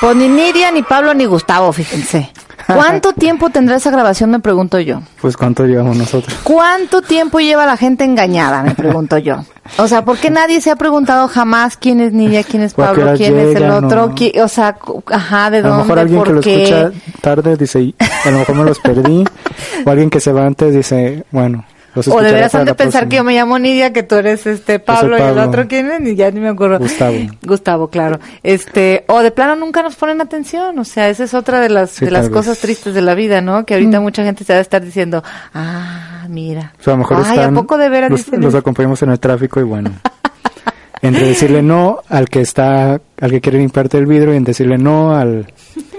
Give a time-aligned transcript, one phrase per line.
[0.00, 2.30] Pues ni Nidia, ni Pablo, ni Gustavo, fíjense.
[2.66, 5.00] ¿Cuánto tiempo tendrá esa grabación, me pregunto yo?
[5.22, 6.36] Pues cuánto llevamos nosotros.
[6.44, 9.44] ¿Cuánto tiempo lleva la gente engañada, me pregunto yo?
[9.78, 12.82] O sea, ¿por qué nadie se ha preguntado jamás quién es Nidia, quién es ¿O
[12.82, 14.04] a qué Pablo, quién es el otro?
[14.04, 14.76] o- qui- O sea,
[15.10, 15.82] ajá, ¿de A lo dónde?
[15.84, 16.90] mejor alguien que ¿Por lo escucha
[17.22, 17.94] tarde dice, "Y,
[18.24, 19.24] a lo mejor me los perdí.
[19.86, 21.64] o alguien que se va antes dice, bueno,
[22.06, 23.24] O deberías para han de pensar que yo próxima".
[23.24, 26.30] me llamo Nidia, que tú eres este Pablo, y el otro quién es, y ya
[26.30, 26.78] ni me acuerdo.
[26.78, 27.16] Gustavo.
[27.42, 28.20] Gustavo, claro.
[28.42, 31.90] Este, o de plano nunca nos ponen atención, o sea, esa es otra de las
[31.90, 32.60] Sí, de las cosas vez.
[32.60, 33.64] tristes de la vida, ¿no?
[33.66, 35.22] Que ahorita mucha gente se va a estar diciendo,
[35.54, 38.40] "Ah, mira." O sea, a lo mejor Ay, están, ¿a poco de veras los, dicen
[38.40, 38.58] los eso?
[38.58, 39.90] acompañamos en el tráfico y bueno.
[41.02, 44.78] entre decirle no al que está, al que quiere limpiarte el vidrio y en decirle
[44.78, 45.46] no al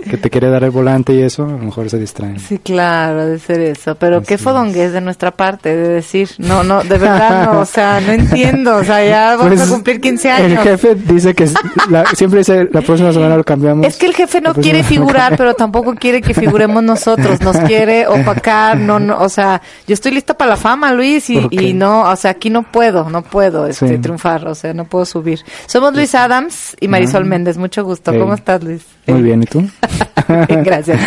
[0.10, 2.40] que te quiere dar el volante y eso, a lo mejor se distraen.
[2.40, 3.96] Sí, claro, de ser eso.
[3.96, 7.66] Pero qué Así fodongués de nuestra parte de decir, no, no, de verdad no, o
[7.66, 10.64] sea, no entiendo, o sea, ya vamos Pues, a cumplir 15 El años.
[10.64, 11.50] jefe dice que
[11.90, 13.86] la- siempre dice la próxima semana lo cambiamos.
[13.86, 18.08] Es que el jefe no quiere figurar, pero tampoco quiere que figuremos nosotros, nos quiere
[18.08, 21.54] opacar, no, no, o sea, yo estoy lista para la fama, Luis, y, Ok.
[21.54, 23.98] y no, o sea, aquí no puedo, no puedo este, Sí.
[23.98, 25.40] triunfar, o sea, no puedo subir.
[25.66, 27.26] Somos Luis Adams y Marisol Ah.
[27.26, 28.12] Méndez, mucho gusto.
[28.14, 28.20] Hey.
[28.20, 28.82] ¿Cómo estás, Luis?
[29.08, 29.64] Muy bien, ¿y tú?
[30.64, 31.00] Gracias.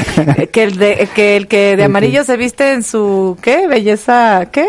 [0.53, 3.67] que el de que el que de amarillo se viste en su ¿qué?
[3.67, 4.67] Belleza, ¿qué?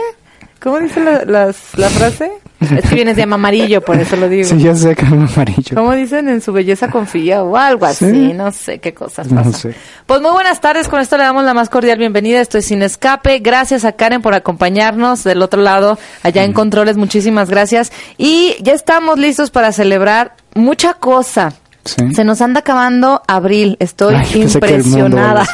[0.61, 2.31] ¿Cómo dice la, las- la frase?
[2.61, 4.47] Es que vienes de amarillo, por eso lo digo.
[4.47, 5.75] Sí, ya sé que es amarillo.
[5.75, 8.09] ¿Cómo dicen en su belleza confía o algo así?
[8.09, 8.31] Sí.
[8.33, 9.53] No sé qué cosas No pasan.
[9.53, 9.75] sé.
[10.05, 12.39] Pues muy buenas tardes, con esto le damos la más cordial bienvenida.
[12.39, 13.39] Estoy sin escape.
[13.39, 16.95] Gracias a Karen por acompañarnos del otro lado, allá en Controles.
[16.95, 17.91] Muchísimas gracias.
[18.17, 21.51] Y ya estamos listos para celebrar mucha cosa.
[21.85, 22.13] Sí.
[22.13, 23.75] Se nos anda acabando abril.
[23.79, 25.45] Estoy Ay, el mundo, impresionada.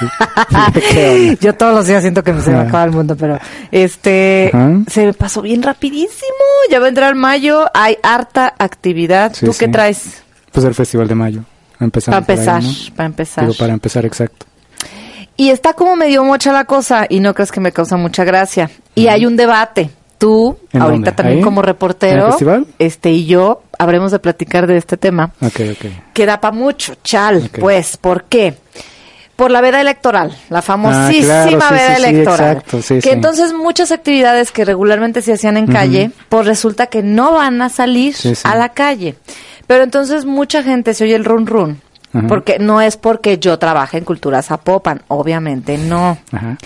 [1.42, 2.68] Yo todos los días siento que se me Ajá.
[2.68, 3.40] acaba el mundo, pero
[3.72, 4.72] este Ajá.
[4.88, 6.36] se me pasó bien rapidísimo.
[6.70, 9.34] Ya va a entrar mayo, hay harta actividad.
[9.34, 10.22] Sí, ¿Tú qué traes?
[10.52, 11.42] Pues el Festival de Mayo.
[11.80, 12.96] Empezando Para ahí, empezar, ¿no?
[12.96, 13.46] para empezar.
[13.46, 14.46] Digo, para empezar, exacto.
[15.38, 18.70] Y está como medio mocha la cosa y no crees que me causa mucha gracia.
[18.96, 19.90] Y hay un debate.
[20.20, 21.12] Tú, ¿En ahorita dónde?
[21.14, 21.44] también ¿Ahí?
[21.44, 22.38] como reportero,
[22.78, 25.32] este y yo habremos de platicar de este tema.
[25.42, 25.86] Ok, ok.
[26.14, 28.54] Que da para mucho, chal, pues, ¿por qué?
[29.38, 32.52] Por la veda electoral, la famosísima Ah, claro, sí, veda sí, sí, electoral.
[32.58, 37.02] exacto, sí, que entonces muchas actividades que regularmente se hacían en calle, pues resulta que
[37.02, 38.14] no van a salir
[38.44, 39.16] a la calle.
[39.66, 41.82] Pero entonces mucha gente se oye el run run.
[42.28, 46.18] Porque no es porque yo trabaje en Cultura Zapopan, obviamente no.
[46.34, 46.58] Ajá.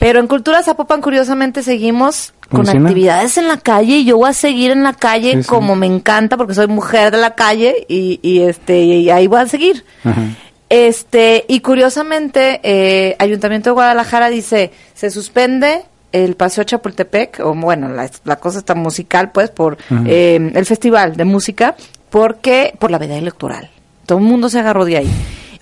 [0.00, 2.88] Pero en Cultura Zapopan, curiosamente, seguimos con ¿Funciona?
[2.88, 5.48] actividades en la calle y yo voy a seguir en la calle Sí, sí.
[5.48, 9.40] como me encanta porque soy mujer de la calle y, y, este y ahí voy
[9.40, 9.84] a seguir.
[10.02, 10.22] Ajá.
[10.70, 17.88] Este, y curiosamente, eh, Ayuntamiento de Guadalajara dice, se suspende el Paseo Chapultepec, o bueno,
[17.88, 21.76] la, la cosa está musical, pues, por eh, el festival de música,
[22.08, 23.68] porque, por la veda electoral.
[24.06, 25.10] Todo el mundo se agarró de ahí.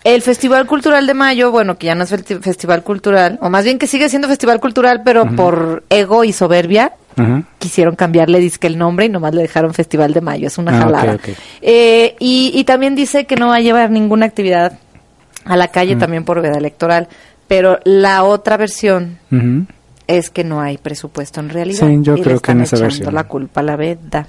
[0.04, 3.64] El Festival Cultural de Mayo, bueno, que ya no es festi- Festival Cultural, o más
[3.64, 6.92] bien que sigue siendo Festival Cultural, pero por ego y soberbia,
[7.59, 10.47] quisieron cambiarle disque el nombre y nomás le dejaron Festival de Mayo.
[10.47, 11.14] Es una Ah, jalada.
[11.14, 11.28] ok.
[11.62, 14.78] Eh, y, y también dice que no va a llevar ninguna actividad
[15.44, 17.08] a la calle también por veda electoral.
[17.48, 19.19] Pero la otra versión
[20.06, 21.88] es que no hay presupuesto en realidad.
[21.88, 23.12] Sí, yo y le creo que en esa versión.
[23.12, 24.26] la culpa a la veda.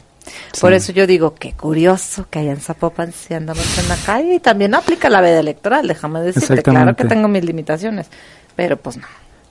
[0.51, 0.61] Sí.
[0.61, 4.35] Por eso yo digo, qué curioso que allá en Zapopan si andamos en la calle
[4.35, 6.63] y también aplica la veda electoral, déjame decirte.
[6.63, 8.07] Claro que tengo mis limitaciones,
[8.55, 9.03] pero pues no.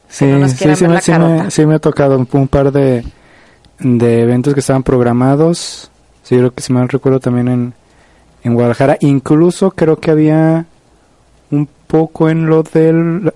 [0.08, 3.04] Sí, no sí, sí, me, sí, me, sí me ha tocado un, un par de,
[3.78, 5.90] de eventos que estaban programados.
[6.22, 7.74] Sí, creo que si mal recuerdo también en,
[8.42, 8.96] en Guadalajara.
[9.00, 10.66] Incluso creo que había
[11.50, 13.32] un poco en lo del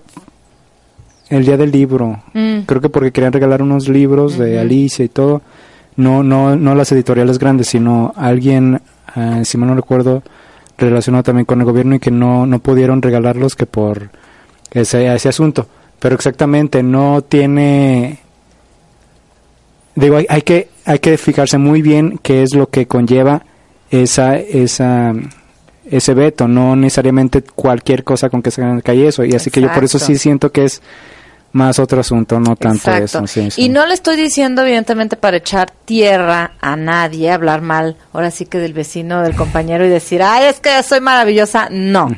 [1.29, 2.23] el día del libro.
[2.33, 2.61] Mm.
[2.61, 4.59] Creo que porque querían regalar unos libros de.
[4.59, 5.41] Alicia y todo.
[5.95, 8.81] No, no, no las editoriales grandes, sino alguien,
[9.15, 10.23] ah, si mal no recuerdo,
[10.77, 14.09] relacionado también con el gobierno y que no, no pudieron regalarlos que por
[14.71, 15.67] ese, ese asunto.
[15.99, 18.19] Pero exactamente, no tiene...
[19.95, 23.43] Digo, hay, hay que hay que fijarse muy bien qué es lo que conlleva
[23.89, 25.13] esa esa
[25.85, 29.23] ese veto, no necesariamente cualquier cosa con que se calle eso.
[29.25, 30.81] Y así que yo por eso sí siento que es
[31.53, 33.03] más otro asunto, no tanto Exacto.
[33.05, 33.27] eso.
[33.27, 33.61] sí, sí.
[33.63, 38.45] Y no le estoy diciendo, evidentemente, para echar tierra a nadie, hablar mal, ahora sí
[38.45, 41.67] que del vecino, del compañero y decir, ay, es que soy maravillosa.
[41.71, 42.09] No.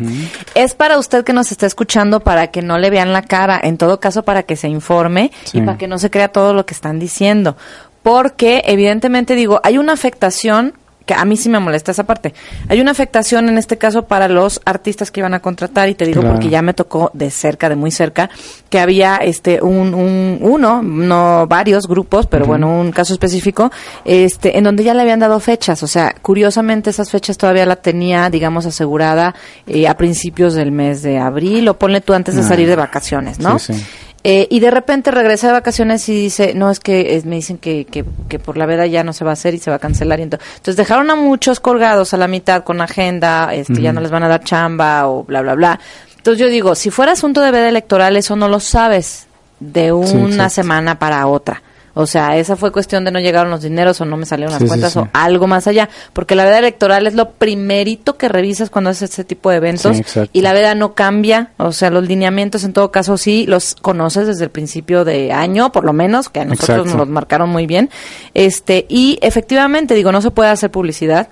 [0.55, 3.77] Es para usted que nos está escuchando para que no le vean la cara, en
[3.77, 5.57] todo caso, para que se informe Sí.
[5.59, 7.57] y para que no se crea todo lo que están diciendo.
[8.03, 10.73] Porque, evidentemente, digo, hay una afectación
[11.05, 12.33] que a mí sí me molesta esa parte.
[12.67, 16.05] Hay una afectación en este caso para los artistas que iban a contratar y te
[16.05, 16.35] digo Claro.
[16.35, 18.29] porque ya me tocó de cerca, de muy cerca,
[18.69, 23.71] que había este un, un uno, no varios grupos, pero bueno, un caso específico,
[24.03, 27.75] este en donde ya le habían dado fechas, o sea, curiosamente esas fechas todavía la
[27.75, 29.35] tenía, digamos, asegurada
[29.67, 32.47] eh, a principios del mes de abril o ponle tú antes de Ah.
[32.47, 33.59] salir de vacaciones, ¿no?
[33.59, 33.85] Sí, sí.
[34.27, 37.59] Eh, y de repente regresa de vacaciones y dice, no, es que es- me dicen
[37.59, 39.75] que, que, que por la veda ya no se va a hacer y se va
[39.75, 40.19] a cancelar.
[40.19, 44.01] Y ento- entonces dejaron a muchos colgados a la mitad con agenda, este, ya no
[44.01, 45.79] les van a dar chamba o bla, bla, bla.
[46.17, 49.27] Entonces yo digo, si fuera asunto de veda electoral, eso no lo sabes
[49.59, 51.61] de una semana para otra.
[51.95, 54.61] O sea, esa fue cuestión de no llegaron los dineros o no me salieron las
[54.61, 54.99] Sí, cuentas sí.
[54.99, 55.89] o algo más allá.
[56.13, 59.97] Porque la veda electoral es lo primerito que revisas cuando haces este tipo de eventos.
[60.33, 61.51] Y la veda no cambia.
[61.57, 65.71] O sea, los lineamientos en todo caso sí los conoces desde el principio de año,
[65.71, 66.89] por lo menos, que a nosotros Exacto.
[66.91, 67.89] nos los marcaron muy bien.
[68.33, 71.29] Este, y efectivamente, digo, no se puede hacer publicidad.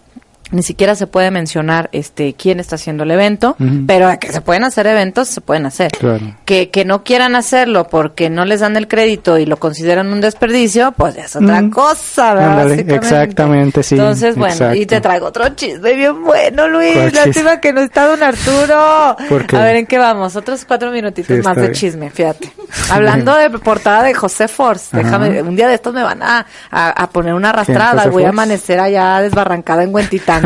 [0.54, 3.56] Ni siquiera se puede mencionar este quién está haciendo el evento,
[3.88, 6.36] pero que se pueden hacer eventos, se pueden hacer Claro.
[6.46, 10.22] que, que no quieran hacerlo porque no les dan el crédito y lo consideran un
[10.22, 12.60] desperdicio, pues es otra cosa, ¿verdad?
[12.62, 16.96] Ándale, exactamente, sí, Entonces, bueno, y te traigo otro chisme bien bueno, Luis.
[17.14, 19.18] Lástima que no está don Arturo.
[19.30, 19.58] ¿Por qué?
[19.58, 20.36] A ver, ¿en qué vamos?
[20.36, 22.52] Otros cuatro minutitos Sí, más de chisme, fíjate.
[22.92, 25.04] Hablando de portada de José Force, Ajá.
[25.04, 28.24] déjame, un día de estos me van a, a, a poner una ¿Quién, arrastrada, voy
[28.24, 30.43] a amanecer allá desbarrancada en Huentitán.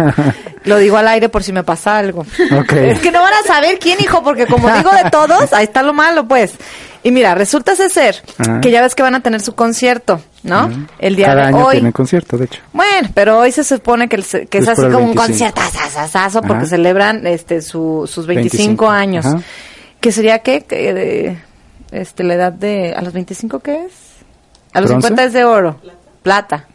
[0.63, 2.25] Lo digo al aire por si me pasa algo.
[2.75, 5.83] Es que no van a saber quién, hijo, porque como digo de todos, ahí está
[5.83, 6.53] lo malo, pues.
[7.03, 8.59] Y mira, resulta ser Ajá.
[8.59, 10.69] que ya ves que van a tener su concierto, ¿no?
[10.99, 11.75] El día Cada de año hoy.
[11.75, 12.59] tienen concierto, de hecho.
[12.73, 15.21] Bueno, pero hoy se supone que, el que es así como un 25.
[15.23, 15.61] concierto
[16.41, 16.65] porque Ajá.
[16.65, 19.25] celebran este su, sus 25, 25, años.
[19.25, 19.41] ajá.
[20.01, 20.59] Que sería que
[20.93, 21.37] de,
[21.91, 23.91] este la edad de a los 25 qué es?
[24.73, 25.07] A los ¿Bronce?
[25.07, 25.79] 50 es de oro,
[26.23, 26.65] plata.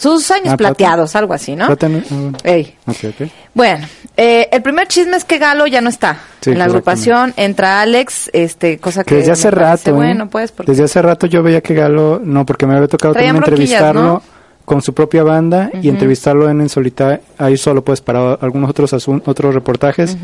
[0.00, 0.74] Sus años Ah, plata.
[0.76, 1.66] plateados, algo así, ¿no?
[1.66, 2.38] Ah, bueno.
[2.42, 2.74] Ey.
[2.86, 3.28] Ok, ok.
[3.52, 3.86] Bueno,
[4.16, 7.34] eh, el primer chisme es que Galo ya no está Sí, en la agrupación.
[7.36, 9.16] Entra Alex, este, cosa que.
[9.16, 9.92] Desde hace rato, ¿eh?
[9.92, 10.72] Bueno, pues, porque.
[10.72, 14.02] Desde hace rato yo veía que Galo, no, porque me había tocado Traían también entrevistarlo
[14.02, 14.22] ¿no?
[14.64, 18.94] con su propia banda y entrevistarlo en, en solitario, ahí solo pues para algunos otros
[19.26, 20.16] otros reportajes.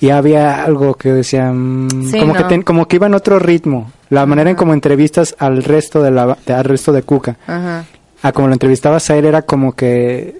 [0.00, 3.90] Y había algo que decían, Sí, como, que ten- como que iba en otro ritmo.
[4.10, 7.36] La manera en como entrevistas al resto de la, de- al resto de Cuca.
[7.46, 7.84] Ajá.
[8.24, 10.38] A como lo entrevistabas a él era como que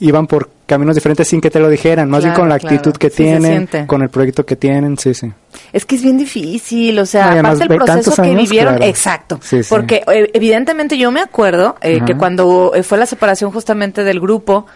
[0.00, 2.76] iban por caminos diferentes sin que te lo dijeran, más bien con la claro.
[2.76, 5.32] actitud que tienen, con el proyecto que tienen, sí, sí.
[5.72, 8.90] Es que es bien difícil, o sea, No, aparte el proceso que años, vivieron, claro.
[8.90, 9.68] exacto, Sí, sí.
[9.70, 14.20] porque eh, evidentemente yo me acuerdo eh, que cuando eh, fue la separación justamente del
[14.20, 14.66] grupo,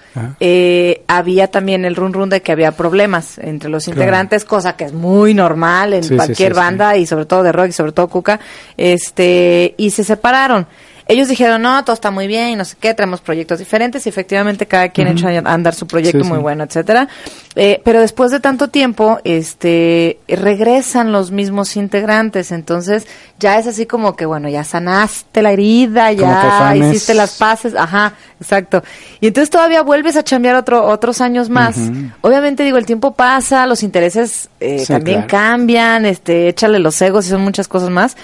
[0.41, 4.85] eh, había también el run run de que había problemas entre los integrantes, cosa que
[4.85, 8.41] es muy normal en cualquier banda y sobre todo de rock y sobre todo Cuca,
[8.79, 10.67] este, y se separaron.
[11.09, 14.09] Ellos dijeron, no, todo está muy bien y no sé qué, traemos proyectos diferentes y
[14.09, 15.19] efectivamente cada quien Ujú.
[15.19, 16.43] echa a andar su proyecto Sí, muy sí.
[16.43, 17.09] bueno, etcétera.
[17.55, 23.07] Eh, pero después de tanto tiempo, este, regresan los mismos integrantes, entonces
[23.39, 28.15] ya es así como que, bueno, ya sanaste la herida, ya hiciste las paces, ajá,
[28.41, 28.83] exacto.
[29.21, 31.77] Y entonces todavía vuelves a chambear otro, otros años más.
[32.21, 35.29] Obviamente, digo, el tiempo pasa, los intereses eh, Sí, también claro.
[35.29, 38.17] cambian, este, échale los egos y son muchas cosas más.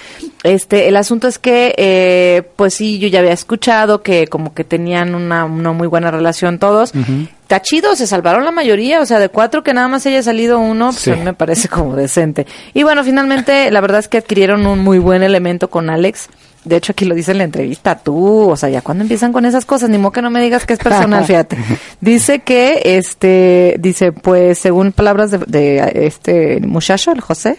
[0.42, 4.64] Este, el asunto es que, eh, pues sí, yo ya había escuchado que como que
[4.64, 6.94] tenían una, una muy buena relación todos.
[6.94, 7.26] Ujú.
[7.42, 10.58] Está chido, se salvaron la mayoría, o sea, de cuatro que nada más haya salido
[10.58, 11.10] uno, pues Sí.
[11.10, 12.46] a mí me parece como decente.
[12.74, 16.28] Y bueno, finalmente, la verdad es que adquirieron un muy buen elemento con Alex.
[16.64, 19.44] De hecho, aquí lo dice en la entrevista, tú, o sea, ya cuando empiezan con
[19.44, 21.56] esas cosas, ni modo que no me digas que es personal, fíjate.
[22.00, 27.58] Dice que, este, dice, pues, según palabras de, de este muchacho, el José,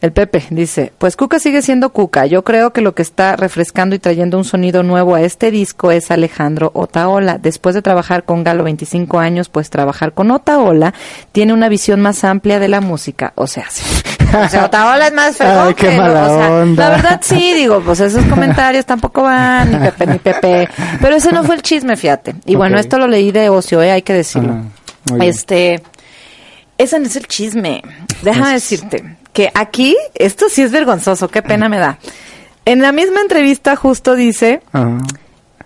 [0.00, 2.26] el Pepe, dice, pues Cuca sigue siendo Cuca.
[2.26, 5.90] Yo creo que lo que está refrescando y trayendo un sonido nuevo a este disco
[5.90, 7.38] es Alejandro Otaola.
[7.38, 10.94] Después de trabajar con Galo 25 años, pues trabajar con Otaola
[11.32, 13.32] tiene una visión más amplia de la música.
[13.36, 13.82] O sea, sí.
[14.34, 16.88] O sea, Otaola es más fregón Ay, qué que lo- mala o sea, onda.
[16.88, 20.68] La verdad sí, digo, pues esos comentarios tampoco van, ni Pepe, ni Pepe.
[21.00, 22.34] Pero ese no fue el chisme, fíjate.
[22.46, 23.90] Y bueno, esto lo leí de ocio, ¿eh?
[23.92, 24.54] hay que decirlo.
[25.12, 25.16] Ah.
[25.24, 25.82] Este,
[26.78, 27.82] ese no es el chisme.
[28.22, 31.98] Déjame Es- decirte que aquí, esto sí es vergonzoso, qué pena me da.
[32.64, 34.98] En la misma entrevista justo dice, Ajá.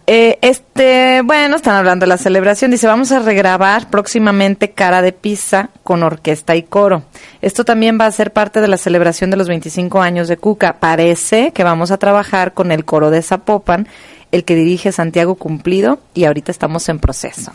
[0.09, 5.13] Eh, este, bueno, están hablando de la celebración, dice, vamos a regrabar próximamente Cara de
[5.13, 7.03] Pizza con orquesta y coro.
[7.43, 10.79] Esto también va a ser parte de la celebración de los 25 años de Cuca.
[10.79, 13.89] Parece que vamos a trabajar con el coro de Zapopan,
[14.31, 17.53] el que dirige Santiago Cumplido, y ahorita estamos en proceso.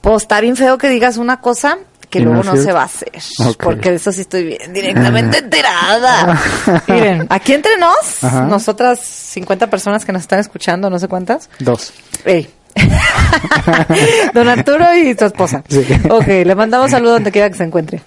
[0.00, 1.78] Pues está bien feo que digas una cosa
[2.12, 3.10] que Y luego no se va a hacer.
[3.58, 6.38] Porque de eso sí estoy bien directamente enterada.
[6.86, 8.42] Miren, aquí entre nos, Ajá.
[8.42, 11.94] nosotras 50 personas que nos están escuchando, no sé cuántas, Dos.
[12.26, 12.50] Ey,
[14.34, 15.62] Don Arturo y su esposa.
[15.68, 15.84] Sí.
[16.10, 18.02] Ok, le mandamos saludos donde quiera que se encuentre.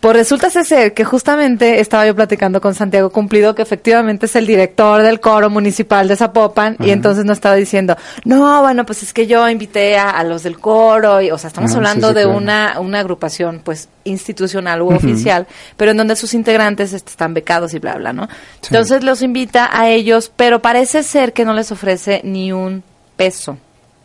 [0.00, 4.46] Pues resulta ser que justamente estaba yo platicando con Santiago Cumplido, que efectivamente es el
[4.46, 9.12] director del coro municipal de Zapopan, y entonces nos estaba diciendo, no, bueno, pues es
[9.12, 12.22] que yo invité a, a los del coro, y, o sea, estamos hablando sí, de
[12.22, 12.36] claro.
[12.36, 15.46] una, una agrupación, pues, institucional u oficial,
[15.76, 18.28] pero en donde sus integrantes este, están becados y bla, bla, ¿no?
[18.64, 22.82] Entonces los invita a ellos, pero parece ser que no les ofrece ni un
[23.16, 23.58] peso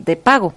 [0.05, 0.53] de pago.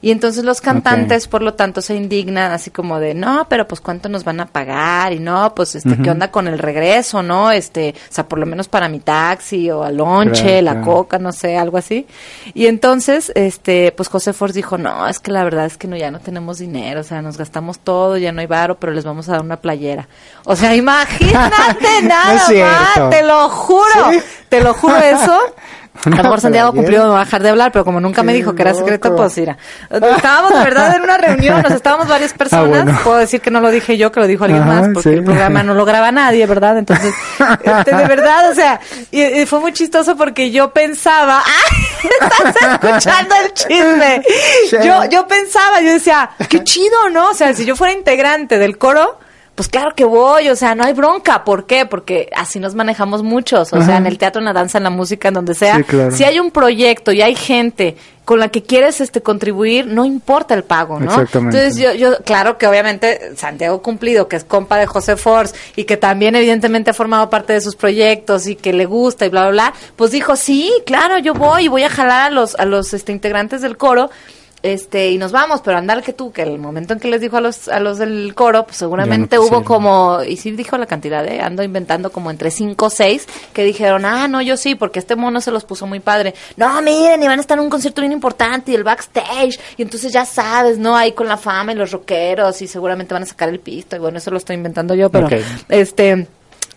[0.00, 3.80] Y entonces los cantantes, por lo tanto, se indignan así como de, no, pero pues
[3.80, 7.52] cuánto nos van a pagar y no, pues este, ¿qué onda con el regreso, no?
[7.52, 10.86] Este, o sea, por lo menos para mi taxi o al lonche, Claro, la claro.
[10.86, 12.04] coca, no sé, algo así.
[12.52, 15.96] Y entonces, este, pues José Force dijo, no, es que la verdad es que no,
[15.96, 19.04] ya no tenemos dinero, o sea, nos gastamos todo, ya no hay varo, pero les
[19.04, 20.08] vamos a dar una playera.
[20.44, 20.74] O sea,
[21.30, 23.08] imagínate nada más, cierto.
[23.08, 24.18] te lo juro, ¿Sí?
[24.48, 25.38] te lo juro eso.
[26.04, 28.32] A lo mejor Santiago cumplió no va a dejar de hablar, pero como nunca me
[28.32, 29.22] dijo que era secreto, loco.
[29.22, 29.58] pues mira.
[29.90, 32.84] Estábamos de verdad en una reunión, nos estábamos varias personas.
[32.84, 32.98] bueno.
[33.04, 35.16] Puedo decir que no lo dije yo, que lo dijo alguien Ajá, más, porque sí.
[35.16, 36.78] el programa no lo graba nadie, ¿verdad?
[36.78, 37.14] Entonces,
[37.62, 38.80] este, de verdad, o sea,
[39.10, 42.08] y, y fue muy chistoso porque yo pensaba, ¡ay!
[42.20, 44.22] Estás escuchando el chisme.
[44.84, 47.30] Yo, yo pensaba, yo decía, qué chido, ¿no?
[47.30, 49.18] O sea, si yo fuera integrante del coro,
[49.54, 51.44] pues claro que voy, o sea, no hay bronca.
[51.44, 51.84] ¿Por qué?
[51.84, 54.90] Porque así nos manejamos muchos, o sea, en el teatro, en la danza, en la
[54.90, 55.76] música, en donde sea.
[55.76, 56.16] Sí, claro.
[56.16, 60.54] Si hay un proyecto y hay gente con la que quieres este contribuir, no importa
[60.54, 61.10] el pago, ¿no?
[61.10, 61.58] Exactamente.
[61.58, 65.84] Entonces yo, yo, claro que obviamente Santiago Cumplido, que es compa de José Force y
[65.84, 69.42] que también evidentemente ha formado parte de sus proyectos y que le gusta y bla,
[69.42, 72.64] bla, bla, pues dijo, sí, claro, yo voy y voy a jalar a los, a
[72.64, 74.08] los este, integrantes del coro
[74.62, 77.36] este y nos vamos, pero andar que tú, que el momento en que les dijo
[77.36, 80.86] a los a los del coro, pues seguramente no hubo como, y sí dijo la
[80.86, 81.40] cantidad, ¿eh?
[81.40, 85.16] ando inventando como entre 5 o 6 que dijeron, ah, no, yo sí, porque este
[85.16, 86.34] mono se los puso muy padre.
[86.56, 89.82] No, miren, y van a estar en un concierto bien importante y el backstage, y
[89.82, 90.96] entonces ya sabes, ¿no?
[90.96, 93.98] Ahí con la fama y los rockeros, y seguramente van a sacar el pisto, y
[93.98, 95.28] bueno, eso lo estoy inventando yo, pero
[95.68, 96.26] este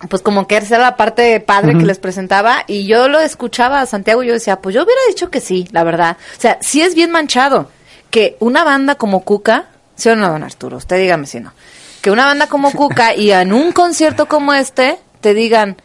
[0.10, 3.80] pues como que esa era la parte padre que les presentaba y yo lo escuchaba
[3.80, 6.18] a Santiago y yo decía, pues yo hubiera dicho que sí, la verdad.
[6.38, 7.70] O sea, sí es bien manchado
[8.10, 10.78] que una banda como Cuca, ¿sí o no, don Arturo?
[10.78, 11.54] Usted dígame si no.
[12.02, 15.78] Que una banda como Cuca y en un concierto como este te digan,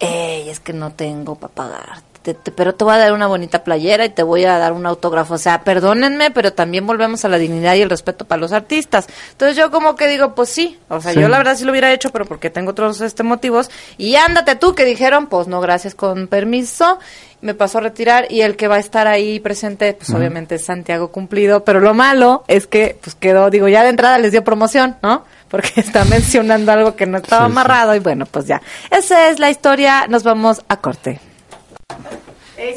[0.00, 2.07] ey, es que no tengo para pagar.
[2.34, 4.72] Te- te- pero te voy a dar una bonita playera y te voy a dar
[4.72, 5.34] un autógrafo.
[5.34, 9.06] O sea, perdónenme, pero también volvemos a la dignidad y el respeto para los artistas.
[9.32, 10.78] Entonces yo como que digo, pues sí.
[10.88, 11.20] O sea, Sí.
[11.20, 13.70] yo la verdad sí lo hubiera hecho, pero porque tengo otros este motivos.
[13.96, 16.98] Y ándate tú, que dijeron, pues no, gracias, con permiso.
[17.40, 20.64] Me pasó a retirar y el que va a estar ahí presente, pues obviamente es
[20.64, 21.64] Santiago Cumplido.
[21.64, 25.24] Pero lo malo es que, pues quedó, digo, ya de entrada les dio promoción, ¿no?
[25.48, 27.52] Porque está mencionando algo que no estaba Sí, sí.
[27.52, 28.60] amarrado y bueno, pues ya.
[28.90, 31.20] Esa es la historia, nos vamos a corte.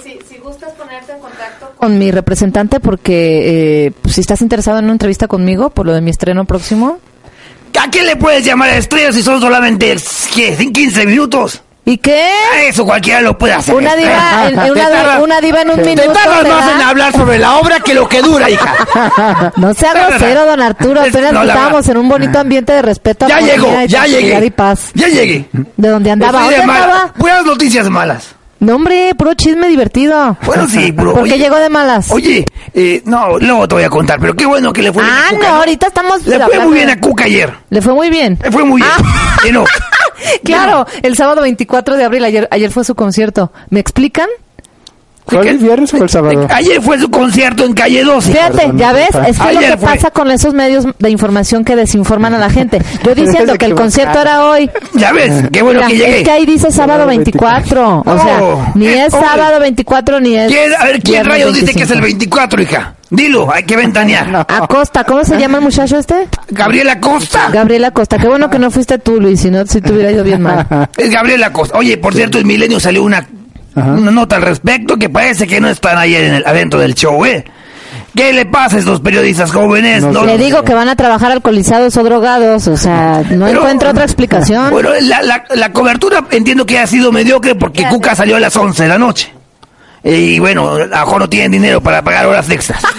[0.04, 4.86] Si, si gustas ponerte en contacto con mi representante porque eh, si estás interesado en
[4.86, 7.00] una entrevista conmigo por lo de mi estreno próximo.
[7.80, 9.96] ¿A quién le puedes llamar a estrella si son solamente
[10.36, 11.62] ¿qué, 15 minutos?
[11.84, 12.30] ¿Y qué?
[12.68, 13.74] Eso cualquiera lo puede hacer.
[13.74, 16.12] Una diva, en, en una, tardas- una diva en un Te minuto.
[16.14, 16.76] tardas ¿te más da?
[16.76, 19.52] en hablar sobre la obra que lo que dura, hija.
[19.58, 21.02] No sea grosero, don Arturo.
[21.02, 23.28] Apenas No, estábamos en un bonito ambiente de respeto.
[23.28, 24.46] Ya llegó, ya llegué.
[24.46, 24.92] y paz.
[24.94, 25.50] Ya llegué.
[25.78, 26.42] ¿De dónde andaba?
[26.44, 27.14] ¿Dónde mala- andaba?
[27.14, 28.36] Puras noticias malas.
[28.62, 30.38] No, hombre, puro chisme divertido.
[30.46, 31.16] Bueno, sí, bro.
[31.16, 32.12] ¿Por qué llegó de malas?
[32.12, 35.16] Oye, eh, no, luego te voy a contar, pero qué bueno que le fue bien
[35.18, 35.48] ah, a Cuca.
[35.48, 36.28] no, ahorita estamos...
[36.28, 37.52] Le fue muy bien a Cuca ayer.
[37.72, 38.38] Le fue muy bien.
[38.44, 38.94] Le fue muy bien.
[38.98, 39.38] Ah.
[39.44, 39.66] Llenó.
[40.44, 43.52] Claro, el sábado 24 de abril, ayer, ayer fue su concierto.
[43.72, 44.28] ¿Me explican?
[45.38, 46.48] ¿Fue el viernes o el sábado?
[46.50, 48.32] Ayer fue su concierto en calle 12.
[48.32, 49.88] Fíjate, ya ves, es que es lo Ayer que fue.
[49.96, 52.80] pasa con esos medios de información que desinforman a la gente.
[53.06, 54.70] Yo diciendo que el concierto era hoy.
[54.94, 56.18] Ya ves, qué bueno Mira, que llegué.
[56.20, 58.04] es que ahí dice sábado Sábado 24.
[58.06, 60.52] O sea, No, ni eh, es sábado 24 ni es.
[60.52, 62.36] ¿Quién, a ver, ¿quién rayos dice que es el 25?
[62.36, 62.96] 24, hija?
[63.10, 64.46] Dilo, hay que ventanear.
[64.48, 66.28] Acosta, ¿cómo se llama el muchacho este?
[66.50, 67.50] Gabriela Costa.
[67.52, 68.18] Gabriela Costa.
[68.18, 70.66] Qué bueno que no fuiste tú, Luis, si no, si te hubiera ido bien mal.
[70.98, 71.78] Es Gabriela Costa.
[71.78, 73.26] Oye, por cierto, en Milenio salió una,
[73.76, 73.92] Ajá.
[73.92, 77.24] una nota al respecto que parece que no están ahí en el- adentro del show,
[77.26, 77.44] ¿eh?
[78.16, 80.04] ¿Qué le pasa a estos periodistas jóvenes?
[80.04, 80.26] No No.
[80.26, 84.04] Le digo que van a trabajar alcoholizados o drogados, o sea, no Pero- encuentro otra
[84.04, 84.70] explicación.
[84.72, 88.56] Bueno, la, la, la cobertura entiendo que ha sido mediocre porque Cuca salió a las
[88.56, 89.32] 11 de la noche.
[90.04, 92.82] Y bueno, a lo mejor no tienen dinero para pagar horas extras.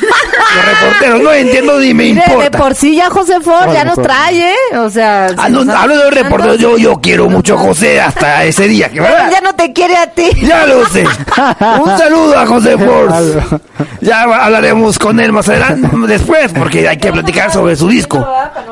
[0.55, 2.59] Los reporteros, no entiendo ni me Mire, de importa.
[2.59, 4.77] por sí ya José Ford No, ya no, nos trae, ¿eh?
[4.77, 5.29] O sea...
[5.39, 8.69] Ah, si no, nos hablo de reporteros, yo, yo quiero mucho a José hasta ese
[8.69, 9.31] día, que ¿verdad?
[9.33, 10.29] ya no te quiere a ti.
[10.43, 11.05] Ya lo sé.
[11.81, 12.73] Un saludo a José.
[13.13, 13.61] Algo.
[14.03, 18.25] Ya hablaremos con él más adelante, después, porque hay que platicar sobre su disco.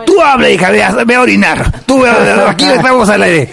[0.04, 1.72] Tú habla, hija, ve a, ve a orinar.
[1.86, 2.04] Tú,
[2.46, 3.50] aquí estamos al aire.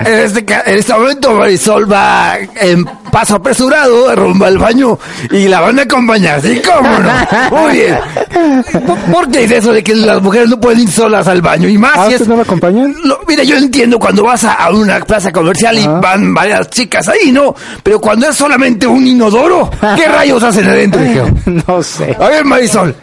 [0.00, 4.98] En este, ca- en este momento Marisol va en paso apresurado rumbo al baño
[5.30, 6.60] y la van a acompañar, ¿sí?
[6.64, 7.60] ¿Cómo no?
[7.62, 7.98] Muy bien.
[8.86, 11.68] ¿Por- ¿Por qué es eso de que las mujeres no pueden ir solas al baño?
[11.68, 12.26] Y más ¿Ah, si es...
[12.28, 12.94] no lo acompañan?
[13.04, 16.00] Lo- mira, yo entiendo cuando vas a, a una plaza comercial y Ajá.
[16.00, 17.54] van varias chicas ahí, ¿no?
[17.82, 21.00] Pero cuando es solamente un inodoro, ¿qué rayos hacen adentro?
[21.66, 22.16] No sé.
[22.20, 22.94] A ver, Marisol,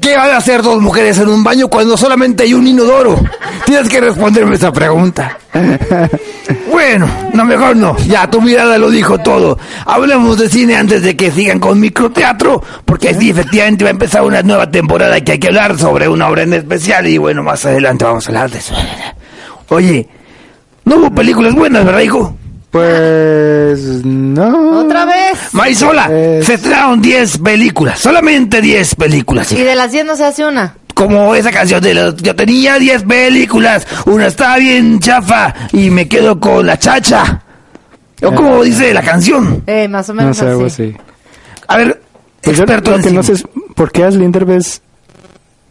[0.00, 3.18] ¿qué van a hacer dos mujeres en un baño cuando solamente hay un inodoro?
[3.64, 5.36] Tienes que responderme esa pregunta.
[6.70, 7.96] Bueno, no, mejor no.
[8.06, 9.58] Ya, tu mirada lo dijo todo.
[9.86, 14.22] Hablemos de cine antes de que sigan con microteatro, porque sí, efectivamente va a empezar
[14.22, 17.64] una nueva temporada que hay que hablar sobre una obra en especial y bueno, más
[17.66, 18.74] adelante vamos a hablar de eso.
[19.68, 20.08] Oye,
[20.84, 22.36] no hubo películas buenas, ¿verdad, hijo?
[22.70, 24.80] Pues no.
[24.80, 25.38] Otra vez.
[25.52, 29.52] Marisola, Es- se trajeron 10 películas, solamente 10 películas.
[29.52, 30.74] Y de las 10 no se hace una.
[30.94, 32.16] Como esa canción de los...
[32.16, 37.42] Yo tenía 10 películas, una estaba bien chafa y me quedo con la chacha.
[38.22, 39.62] O como dice la canción.
[39.66, 40.94] Eh, más o No menos sé, algo así.
[41.68, 42.00] A ver,
[42.42, 43.44] Pues yo experto lo en que no sé es
[43.74, 44.82] por qué a Slinder ves.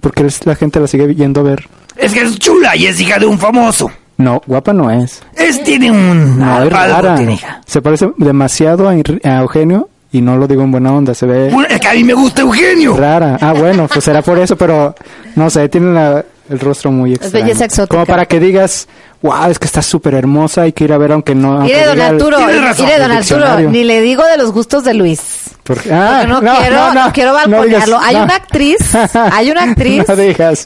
[0.02, 1.68] ¿Por qué la gente la sigue yendo a ver?
[1.96, 3.92] Es que es chula y es hija de un famoso.
[4.18, 5.22] No, guapa no es.
[5.36, 6.40] Es, tiene un...
[6.40, 7.16] No, es rara.
[7.16, 7.62] tiene, hija.
[7.66, 8.96] Se parece demasiado a
[9.40, 12.04] Eugenio y no lo digo en buena onda, se ve Bueno, Es que a mí
[12.04, 12.98] me gusta Eugenio.
[12.98, 13.38] rara.
[13.42, 14.94] Ah, bueno, pues será por eso, pero
[15.36, 17.46] no sé, tiene la- el rostro muy extraño.
[17.46, 17.88] belleza exótica.
[17.96, 18.88] Como para que digas,
[19.22, 21.54] wow, es que está súper hermosa, hay que ir a ver aunque no...
[21.54, 24.94] aunque Mire, don el- Arturo, mire, don Arturo, ni le digo de los gustos de
[24.94, 25.22] Luis.
[25.64, 28.00] Porque, ah, Porque no, quiero, no, quiero digas, balconearlo.
[28.00, 28.24] hay no.
[28.24, 28.78] una actriz,
[29.32, 30.06] hay una actriz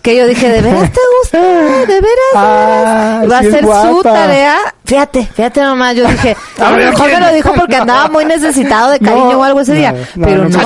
[0.01, 1.41] que yo dije, ¿de veras te gusta?
[1.41, 2.33] ¿De veras?
[2.35, 4.55] Ah, Va a sí ser su tarea.
[4.85, 8.91] Fíjate, fíjate nomás, yo dije, a lo mejor me lo dijo porque andaba muy necesitado
[8.91, 9.93] de cariño o algo ese día.
[10.19, 10.59] pero no,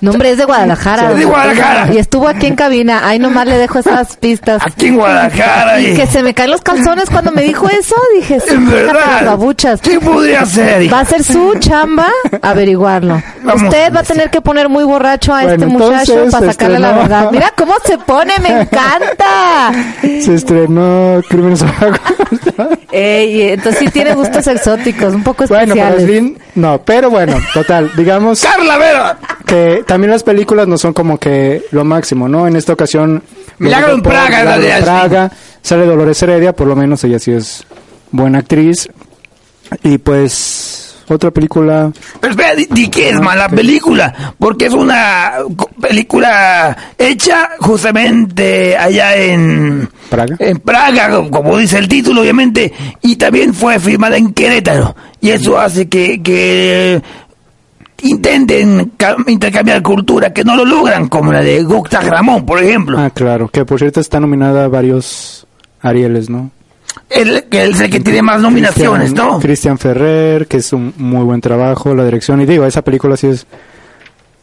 [0.00, 0.10] no.
[0.12, 1.10] Hombre, es de Guadalajara.
[1.12, 1.92] Es de Guadalajara.
[1.92, 3.06] Y estuvo aquí en cabina.
[3.06, 4.62] Ahí nomás le dejo esas pistas.
[4.64, 5.80] Aquí en Guadalajara.
[5.80, 7.96] Y que se me caen los calzones cuando me dijo eso.
[8.16, 9.24] Dije, sí, las verdad.
[9.26, 9.80] babuchas.
[9.80, 10.92] ¿Qué podría ser?
[10.92, 12.08] Va a ser su chamba
[12.42, 13.22] averiguarlo.
[13.42, 16.32] Vamos Usted a va a tener que poner muy borracho a Bueno, este muchacho entonces,
[16.32, 17.30] para sacarle la verdad.
[17.32, 19.72] Mira cómo se pone, me encanta.
[20.02, 21.64] Se estrenó Crímenes.
[22.90, 26.04] Ey, entonces sí tiene gustos exóticos, un poco bueno, para especiales.
[26.04, 29.18] Slim, no, pero bueno, total, digamos Carla Vera.
[29.46, 32.46] que también las películas no son como que lo máximo, ¿no?
[32.46, 33.22] En esta ocasión...
[33.58, 34.84] Milagro en Praga, la Milagro en.
[34.84, 37.64] Praga, sale Dolores Heredia, por lo menos ella sí es
[38.10, 38.88] buena actriz.
[39.82, 41.90] Y pues, otra película...
[42.20, 45.32] Pero espera, di, di que es mala película, porque es una
[45.80, 50.36] película hecha justamente allá en Praga.
[50.38, 52.72] en Praga, como- como dice el título, obviamente,
[53.02, 57.02] y también fue filmada en Querétaro, y eso hace que, que
[58.02, 62.98] intenten ca- intercambiar cultura, que no lo logran, como la de Gupta Ramón, por ejemplo.
[62.98, 65.46] Ah, claro, que por cierto está nominada a varios
[65.80, 66.50] Arieles, ¿no?
[67.08, 69.38] Que es el que tiene más nominaciones, Cristian- ¿no?
[69.40, 73.28] Cristian Ferrer, que es un muy buen trabajo, la dirección, y digo, esa película sí
[73.28, 73.46] es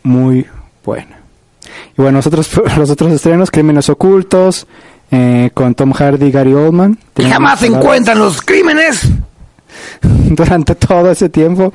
[0.04, 0.46] muy
[0.84, 1.20] buena.
[1.98, 4.68] Y bueno, nosotros, los otros estrenos, Crímenes Ocultos,
[5.12, 6.98] eh, con Tom Hardy y Gary Oldman.
[7.18, 9.08] Y jamás se encuentran los crímenes.
[10.02, 11.72] durante todo ese tiempo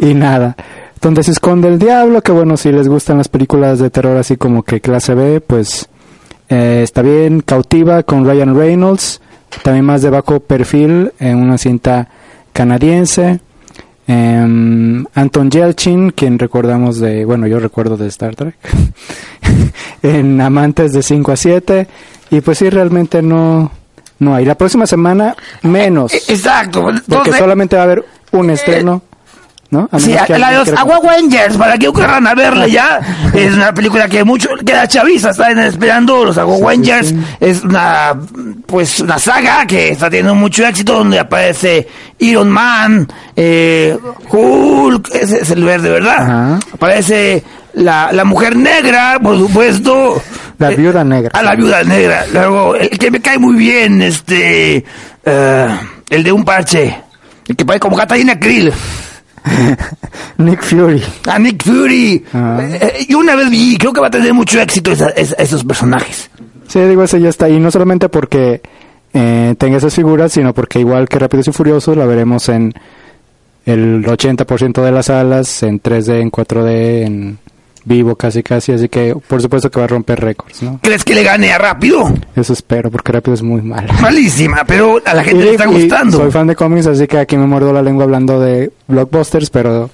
[0.00, 0.56] y nada.
[1.02, 4.36] Donde se esconde el diablo, que bueno, si les gustan las películas de terror así
[4.36, 5.88] como que clase B, pues
[6.48, 7.40] eh, está bien.
[7.40, 9.20] Cautiva con Ryan Reynolds,
[9.64, 12.08] también más de bajo perfil en una cinta
[12.52, 13.40] canadiense.
[14.06, 18.54] Em, Anton Yelchin, quien recordamos de, bueno, yo recuerdo de Star Trek,
[20.02, 21.86] en Amantes de 5 a 7.
[22.30, 23.70] Y pues sí, realmente no,
[24.20, 24.44] no hay.
[24.44, 26.12] La próxima semana, menos.
[26.14, 26.86] E- Exacto.
[27.08, 29.02] Porque solamente va a haber un estreno,
[29.72, 29.88] ¿no?
[29.90, 33.00] A Sí, que la de los Agua Rangers, para que ocurran a verla ya.
[33.34, 36.26] Es una película que mucho queda chaviza, están esperando.
[36.26, 36.92] Los Agua sí.
[37.40, 38.14] es una,
[38.66, 43.96] pues, una saga que está teniendo mucho éxito donde aparece Iron Man, eh,
[44.30, 46.22] Hulk, ese es el verde, ¿verdad?
[46.22, 46.60] Ajá.
[46.74, 50.22] Aparece la, la mujer negra, por supuesto.
[50.58, 51.30] La Eh, viuda negra.
[51.32, 52.26] A la viuda negra.
[52.30, 54.84] Luego, el que me cae muy bien, este,
[55.24, 55.68] eh,
[56.10, 56.94] el de un parche.
[57.48, 58.70] El que parece como Catalina Krill.
[60.38, 61.02] Nick Fury.
[61.26, 62.24] A Nick Fury.
[62.32, 62.60] Ah.
[62.62, 65.64] Eh, y una vez vi, creo que va a tener mucho éxito esa- esa- esos
[65.64, 66.30] personajes.
[66.68, 67.58] Sí, digo, ese ya está ahí.
[67.60, 68.62] No solamente porque
[69.14, 72.72] eh, tenga esas figuras, sino porque igual que Rápidos y Furiosos la veremos en
[73.66, 77.38] el 80% de las salas, en 3D, en 4D, en
[77.84, 80.78] vivo casi casi, así que por supuesto que va a romper récords, ¿no?
[80.82, 82.12] ¿Crees que le gane a Rápido?
[82.36, 83.92] Eso espero, porque Rápido es muy malo.
[84.00, 86.18] Malísima, pero a la gente le está gustando.
[86.18, 89.90] Soy fan de cómics, así que aquí me muerdo la lengua hablando de blockbusters, pero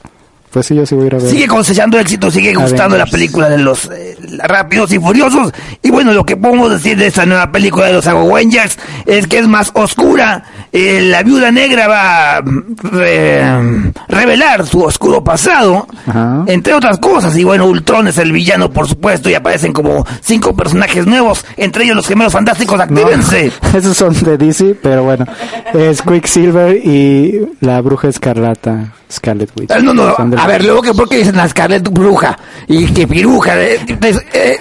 [0.51, 1.31] pues sí, yo sí voy a ir a ver.
[1.31, 3.11] Sigue cosechando éxito, sigue gustando la Avengers.
[3.13, 5.53] película de los eh, Rápidos y Furiosos.
[5.83, 9.39] Y bueno, lo que podemos decir de esta nueva película de los Avengers es que
[9.39, 10.45] es más oscura.
[10.73, 12.43] Eh, la viuda negra va a
[13.03, 16.45] eh, revelar su oscuro pasado, Ajá.
[16.47, 17.37] entre otras cosas.
[17.37, 21.85] Y bueno, Ultron es el villano, por supuesto, y aparecen como cinco personajes nuevos, entre
[21.85, 22.77] ellos los gemelos fantásticos.
[22.79, 23.51] No, ¡Actívense!
[23.75, 25.25] esos son de DC, pero bueno,
[25.75, 29.71] es Quicksilver y la bruja escarlata, Scarlet Witch.
[29.71, 33.07] Ah, No, no, a ver, luego que por qué dicen la Scarlett Bruja y que
[33.07, 34.59] piruja, eh, eh, eh,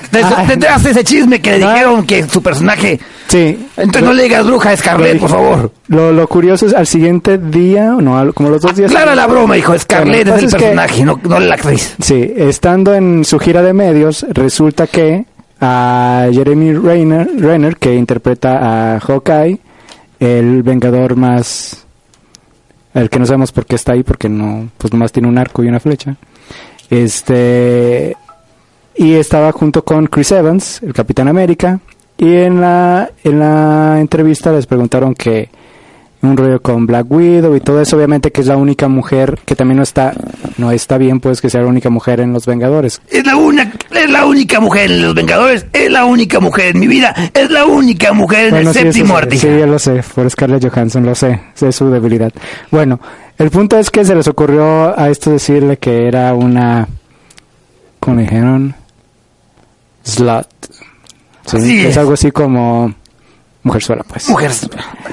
[0.89, 3.67] ese chisme que le dijeron que su personaje, Sí.
[3.75, 5.71] entonces no le digas bruja a Scarlett, por favor.
[5.87, 8.89] Lo, lo curioso es al siguiente día, no, al- como los dos días.
[8.91, 11.95] Clara la broma, hijo, Scarlett Bueno, es el es que- personaje, no, no la actriz.
[12.01, 15.25] Sí, estando en su gira de medios, resulta que
[15.59, 19.59] a Jeremy Renner, Renner que interpreta a Hawkeye,
[20.19, 21.83] el vengador más...
[22.97, 25.63] El que no sabemos por qué está ahí, porque no, pues nomás tiene un arco
[25.63, 26.15] y una flecha.
[26.89, 28.17] Este...
[28.95, 31.79] Y estaba junto con Chris Evans, el Capitán América,
[32.17, 35.49] y en la, en la entrevista les preguntaron que
[36.21, 39.55] un rollo con Black Widow y todo eso, obviamente que es la única mujer que
[39.55, 40.13] también no está,
[40.57, 43.01] no está bien pues que sea la única mujer en Los Vengadores.
[43.09, 46.79] Es la, una, es la única mujer en Los Vengadores, es la única mujer en
[46.79, 49.47] mi vida, es la única mujer en el sí, eso séptimo sí, artista.
[49.47, 52.31] Sí, yo lo sé, por Scarlett Johansson, lo sé, sé su debilidad.
[52.71, 52.99] Bueno,
[53.37, 56.87] el punto es que se les ocurrió a esto decirle que era una,
[57.99, 58.75] ¿cómo dijeron?
[60.03, 60.47] Slut.
[61.45, 61.87] Sí, es.
[61.87, 61.97] es.
[61.97, 62.93] algo así como
[63.67, 64.29] mujer sola, pues.
[64.29, 64.51] Mujer,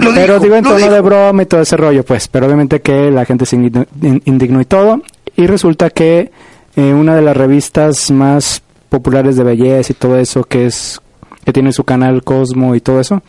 [0.01, 2.29] lo pero dijo, digo en lo tono de broma y todo ese rollo, pues.
[2.29, 5.03] Pero obviamente que la gente se indignó, in- indignó y todo.
[5.37, 6.31] Y resulta que
[6.77, 11.01] eh, una de las revistas más populares de belleza y todo eso, que es
[11.45, 13.23] que tiene su canal Cosmo y todo eso,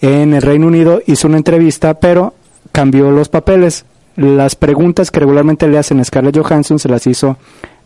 [0.00, 2.34] en el Reino Unido hizo una entrevista, pero
[2.72, 3.84] cambió los papeles.
[4.16, 7.36] Las preguntas que regularmente le hacen a Scarlett Johansson se las hizo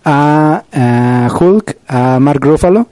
[0.05, 2.87] a, a Hulk, a Mark Ruffalo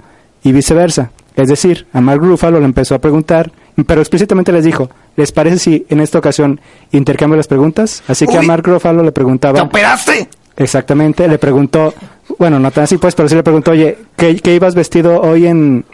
[0.45, 1.11] y viceversa.
[1.37, 3.51] Es decir, a Mark Ruffalo le empezó a preguntar,
[3.87, 6.61] pero explícitamente les dijo, ¿les parece si en esta ocasión
[6.93, 8.03] intercambio las preguntas?
[8.09, 8.43] Así que a.
[8.43, 10.29] Mark Ruffalo le ¿Te preguntaba, operaste?
[10.57, 11.95] exactamente, le preguntó,
[12.39, 15.47] bueno, no tan así pues, pero sí le preguntó, oye, ¿qué, qué ibas vestido hoy
[15.47, 15.85] en,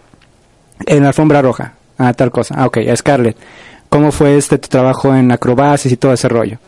[0.86, 1.74] en la alfombra roja?
[1.98, 2.54] Ah, tal cosa.
[2.58, 3.36] Ah, ok, a Scarlett.
[3.88, 6.58] ¿Cómo fue este tu trabajo en acrobacias y todo ese rollo?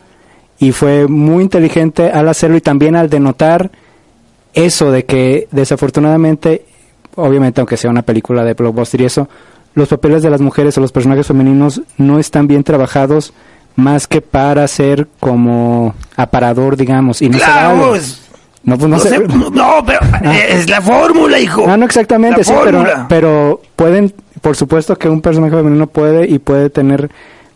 [0.57, 3.69] Y fue muy inteligente al hacerlo y también al denotar
[4.53, 6.65] eso de que desafortunadamente,
[7.15, 9.29] obviamente aunque sea una película de blockbuster y eso,
[9.79, 13.33] los papeles de las mujeres o los personajes femeninos no están bien trabajados
[13.75, 17.97] más que para ser como aparador, digamos, y no se Claro, vale.
[17.97, 18.21] es-
[18.63, 19.19] No, pues no, no, se-
[19.51, 19.99] no, pero
[20.31, 21.63] eh, es la fórmula, hijo.
[21.67, 26.27] Ah, no exactamente, La sí, pero, pero pueden, por supuesto que un personaje femenino puede
[26.29, 27.09] y puede tener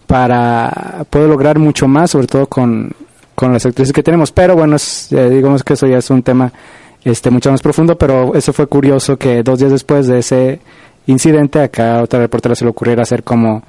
[0.08, 2.92] para, puede lograr mucho más, sobre todo con,
[3.36, 6.24] con las actrices que tenemos, pero bueno, es, eh, digamos que eso ya es un
[6.24, 6.52] tema
[7.04, 10.60] este mucho más profundo, pero eso fue curioso que dos días después de ese
[11.08, 13.64] incidente, acá a otra reportera se le ocurriera hacer como,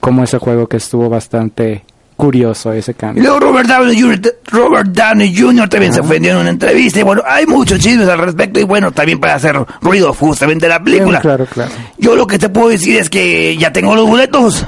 [0.00, 1.84] como ese juego que estuvo bastante
[2.16, 3.24] curioso ese cambio.
[3.24, 4.20] luego Robert Downey Jr.,
[4.52, 5.68] Robert Downey Jr.
[5.68, 7.00] también se ofendió en una entrevista.
[7.00, 8.60] Y bueno, hay muchos chismes al respecto.
[8.60, 11.20] Y bueno, también para hacer ruido justamente la película.
[11.20, 11.72] Claro, claro.
[11.98, 14.64] Yo lo que te puedo decir es que ya tengo los boletos.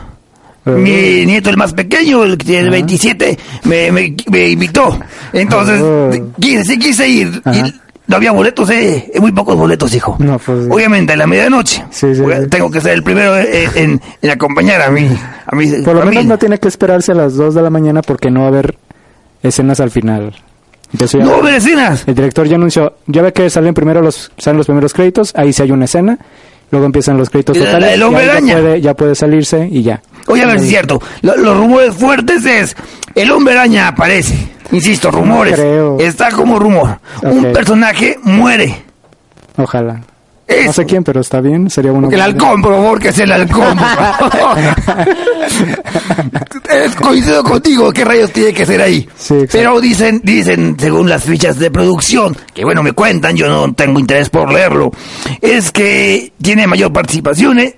[0.65, 0.71] Eh.
[0.71, 4.99] Mi nieto, el más pequeño, el que tiene 27, me, me, me invitó.
[5.33, 6.11] Entonces, Oh.
[6.41, 7.43] quise, sí quise ir.
[7.53, 7.73] Y
[8.09, 9.11] no había boletos, eh.
[9.21, 10.17] Muy pocos boletos, hijo.
[10.19, 11.85] No, pues, Obviamente, a la medianoche.
[11.91, 12.49] Sí, sí, sí.
[12.49, 15.07] Tengo que ser el primero en, en- en acompañar a mi,
[15.47, 18.03] a mi Por lo menos no tiene que esperarse a las 2 de la mañana
[18.03, 18.79] porque no va a haber
[19.43, 20.35] escenas al final.
[20.93, 22.05] Entonces ya- No, vecinas.
[22.07, 25.53] el director ya anunció, ya ve que salen primero los salen los primeros créditos, ahí
[25.53, 26.17] sí hay una escena,
[26.71, 28.55] luego empiezan los créditos totales, el hombre ya araña.
[28.55, 30.01] puede, ya puede salirse y ya.
[30.27, 31.01] Oye, a ver si es cierto.
[31.23, 32.77] Lo- los rumores fuertes es
[33.15, 34.37] el hombre araña aparece.
[34.73, 35.59] Insisto, rumores.
[36.01, 36.99] Está como rumor.
[37.23, 38.83] Un personaje muere.
[39.57, 40.01] Ojalá.
[40.49, 40.67] Eso.
[40.67, 42.09] No sé quién, pero está bien, sería uno.
[42.11, 43.77] El halcón, por favor, que es el halcón.
[47.01, 49.09] Coincido contigo, ¿qué rayos tiene que ser ahí?
[49.17, 49.35] Sí.
[49.51, 53.99] Pero dicen, dicen, según las fichas de producción, que bueno, me cuentan, yo no tengo
[53.99, 54.91] interés por leerlo,
[55.41, 57.77] es que tiene mayor participación, ¿eh?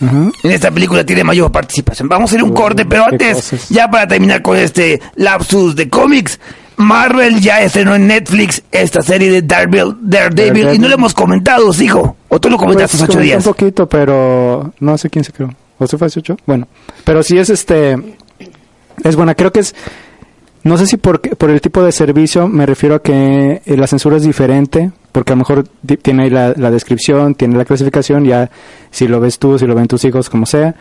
[0.00, 2.08] En esta película tiene mayor participación.
[2.08, 3.68] Vamos a hacer un Uh, corte, pero antes, cosas.
[3.68, 6.38] ya para terminar con este lapsus de cómics,
[6.78, 11.70] Marvel ya estrenó en Netflix esta serie de Daredevil, Daredevil y no lo hemos comentado,
[11.80, 12.16] hijo.
[12.28, 13.44] O tú lo comentaste Pues, hace ocho días.
[13.44, 15.52] Un poquito, pero no sé quién se creo.
[15.78, 16.36] ¿O se fue hace ocho?
[16.46, 16.68] Bueno,
[17.04, 17.96] pero sí es este.
[19.02, 19.74] Es buena, creo que es.
[20.62, 23.86] No sé si por, por el tipo de servicio me refiero a que eh, la
[23.86, 25.68] censura es diferente, porque a lo mejor
[26.02, 28.50] tiene ahí la, la descripción, tiene la clasificación, ya
[28.90, 30.74] si lo ves tú, si lo ven tus hijos, como sea,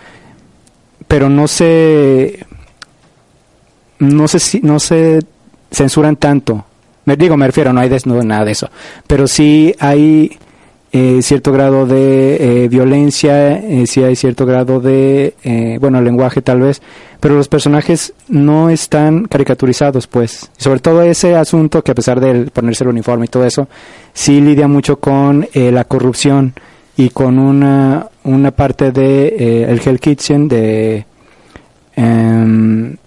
[1.08, 2.46] pero no se,
[4.00, 5.22] no sé si, no se
[5.78, 6.66] censuran tanto.
[7.06, 8.70] Me digo, me refiero, no hay desnudo, nada de eso,
[9.06, 10.38] pero sí hay
[10.92, 16.42] eh, cierto grado de eh, violencia, eh, sí hay cierto grado de, eh, bueno, lenguaje
[16.42, 16.82] tal vez,
[17.20, 20.50] pero los personajes no están caricaturizados, pues.
[20.58, 23.68] Sobre todo ese asunto que a pesar de ponerse el uniforme y todo eso,
[24.14, 26.54] sí lidia mucho con eh, la corrupción
[26.98, 31.06] y con una, una parte de el Hell Kitchen de...
[31.96, 32.98] em,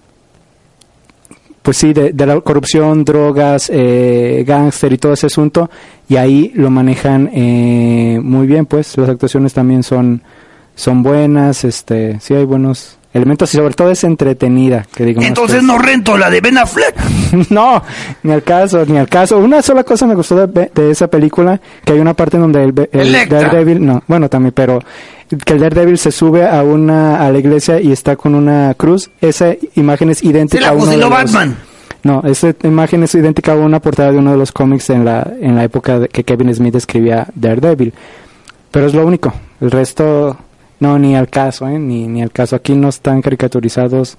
[1.71, 5.71] pues sí, de, de la corrupción, drogas, eh, gángster y todo ese asunto,
[6.09, 10.21] y ahí lo manejan eh, muy bien, pues las actuaciones también son,
[10.75, 15.29] son buenas, este, sí hay buenos elementos y sobre todo es entretenida, que digamos.
[15.29, 15.65] Entonces pues.
[15.65, 16.97] no rento la de Ben Affleck.
[17.51, 17.81] no,
[18.25, 19.39] ni al caso, ni al caso.
[19.39, 22.65] Una sola cosa me gustó de, de esa película, que hay una parte en donde
[22.65, 23.29] el, el.
[23.29, 24.81] Daredevil, no, bueno también, pero
[25.45, 29.11] que el Daredevil se sube a una a la iglesia y está con una cruz.
[29.21, 31.57] Esa imagen es idéntica a uno de los- Batman.
[32.03, 35.31] no, esa imagen es idéntica a una portada de uno de los cómics en la,
[35.41, 37.93] en la época de que Kevin Smith escribía Daredevil.
[38.71, 39.33] Pero es lo único.
[39.61, 40.37] El resto,
[40.81, 41.79] no, ni al caso, ¿eh?
[41.79, 42.57] Ni, ni al caso.
[42.57, 44.17] Aquí no están caricaturizados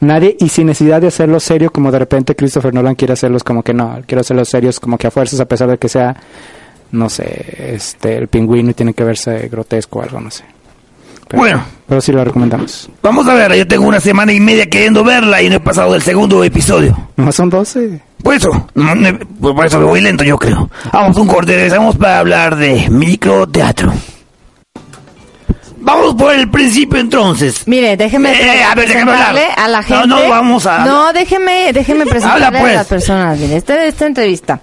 [0.00, 3.62] nadie y sin necesidad de hacerlo serio como de repente Christopher Nolan quiere hacerlos como
[3.62, 6.16] que no, quiero hacerlos serios como que a fuerzas a pesar de que sea,
[6.92, 10.44] no sé, este, el pingüino y tiene que verse grotesco o algo, no sé.
[11.28, 11.64] Pero, Bueno.
[11.88, 12.88] Pero sí lo recomendamos.
[13.02, 15.92] Vamos a verla, yo tengo una semana y media queriendo verla y no he pasado
[15.92, 16.96] del segundo episodio.
[17.16, 18.00] No son 12.
[18.22, 20.70] Por eso, no, no, por eso me voy lento yo creo.
[20.92, 23.92] Vamos un corte, regresamos para hablar de microteatro.
[25.84, 27.66] Vamos por el principio entonces.
[27.66, 28.74] Mire, déjeme Eh, a ver, hablar.
[28.84, 30.06] presentarle a la No, gente.
[30.06, 32.72] no, vamos a- No, déjeme, déjeme presentarle Habla, pues.
[32.72, 33.38] a las personas.
[33.38, 34.60] Mire, esta, esta entrevista.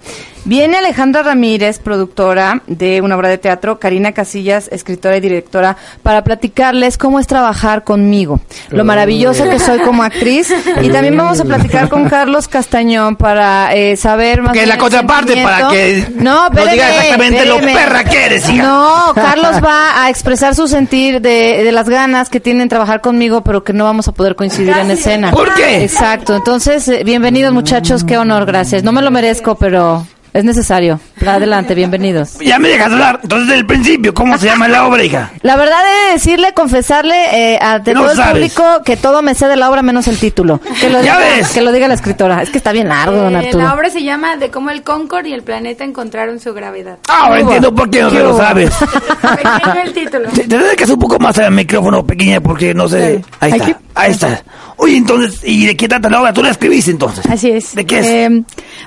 [0.50, 6.24] Viene Alejandra Ramírez, productora de una obra de teatro, Karina Casillas, escritora y directora, para
[6.24, 8.40] platicarles cómo es trabajar conmigo,
[8.72, 10.52] lo maravillosa que soy como actriz.
[10.82, 15.44] Y también vamos a platicar con Carlos Castañón para eh, saber más Que la contraparte,
[15.44, 17.80] para que no, nos diga exactamente lo espéreme.
[17.80, 18.64] perra que eres, hija.
[18.64, 23.44] No, Carlos va a expresar su sentir de, de las ganas que tienen trabajar conmigo,
[23.44, 25.30] pero que no vamos a poder coincidir en escena.
[25.30, 25.84] ¿Por qué?
[25.84, 26.36] Exacto.
[26.36, 28.84] Entonces, eh, bienvenidos muchachos, qué honor, gracias.
[28.84, 31.00] No me lo merezco, pero es necesario.
[31.26, 32.38] Adelante, bienvenidos.
[32.40, 33.20] Ya me dejas hablar.
[33.24, 35.32] Entonces, del principio, ¿cómo se llama la obra, hija?
[35.42, 38.34] La verdad he de decirle, confesarle eh, ante No todo el sabes.
[38.34, 40.60] público que todo me sé de la obra menos el título.
[40.80, 41.50] Que lo, Ya diga, ves.
[41.50, 42.42] que lo diga la escritora.
[42.42, 43.64] Es que está bien largo, don Eh, Arturo.
[43.64, 46.98] la obra se llama De cómo el Concorde y el planeta encontraron su gravedad.
[47.08, 48.72] Ahora entiendo por qué no ¿Qué se lo sabes.
[49.22, 50.30] Pequeño el título.
[50.30, 53.24] Te, te acercas un poco más al micrófono, pequeña, porque no sé.
[53.40, 53.66] Ahí está.
[53.66, 54.42] que- Ahí está.
[54.78, 56.32] Oye, entonces, ¿y de qué trata la obra?
[56.32, 57.26] Tú la escribiste entonces.
[57.30, 57.76] Así es.
[57.76, 58.06] ¿De qué es?
[58.08, 58.44] Eh,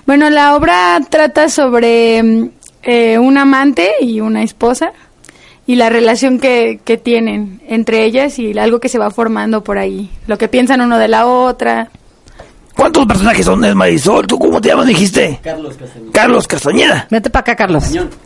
[0.06, 2.50] bueno, la obra trata sobre mm,
[2.82, 4.92] eh, un amante y una esposa
[5.66, 9.78] y la relación que, que tienen entre ellas y algo que se va formando por
[9.78, 10.10] ahí.
[10.26, 11.90] Lo que piensan uno de la otra.
[12.82, 14.26] ¿Cuántos personajes son de Marisol?
[14.26, 15.38] ¿Tú cómo te llamas, dijiste?
[15.40, 16.10] Carlos Castañeda.
[16.12, 17.06] Carlos Castañeda.
[17.10, 17.84] Vete para acá, Carlos.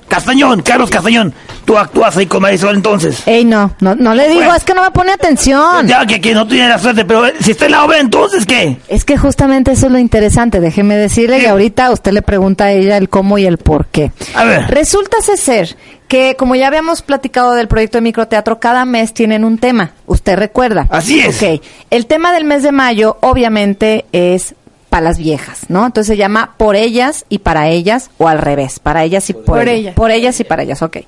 [0.09, 1.35] Castañón, Carlos Castañón.
[1.67, 3.23] Tú actúas ahí con Marisol entonces.
[3.27, 4.55] Ey, no, no, no le digo, Bueno.
[4.55, 5.87] es que no me pone atención.
[5.87, 8.47] Ya que, que no tiene la suerte, pero eh, si está en la obra, entonces
[8.47, 8.79] ¿qué?
[8.89, 12.73] Es que justamente eso es lo interesante, déjeme decirle que ahorita usted le pregunta a
[12.73, 14.11] ella el cómo y el por qué.
[14.35, 14.69] A ver.
[14.69, 15.77] Resulta ser
[16.09, 20.37] que, como ya habíamos platicado del proyecto de microteatro, cada mes tienen un tema, usted
[20.37, 20.87] recuerda.
[20.91, 21.43] Así es.
[21.43, 24.55] Ok, el tema del mes de mayo obviamente es
[24.89, 25.85] para las viejas, ¿no?
[25.85, 29.45] Entonces se llama por ellas y para ellas, o al revés, para ellas y por,
[29.45, 29.79] Por ellas.
[29.79, 29.95] ellas.
[29.95, 30.99] Por ellas y para ellas, ok.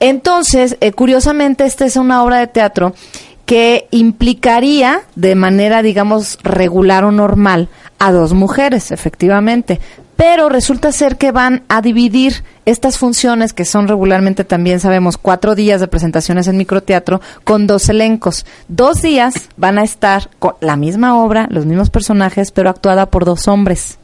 [0.00, 2.94] Entonces, eh, curiosamente, esta es una obra de teatro
[3.46, 9.80] que implicaría de manera, digamos, regular o normal a dos mujeres, efectivamente.
[10.16, 15.54] Pero resulta ser que van a dividir estas funciones, que son regularmente también sabemos cuatro
[15.54, 18.46] días de presentaciones en microteatro, con dos elencos.
[18.68, 23.24] Dos días van a estar con la misma obra, los mismos personajes, pero actuada por
[23.26, 23.98] dos hombres.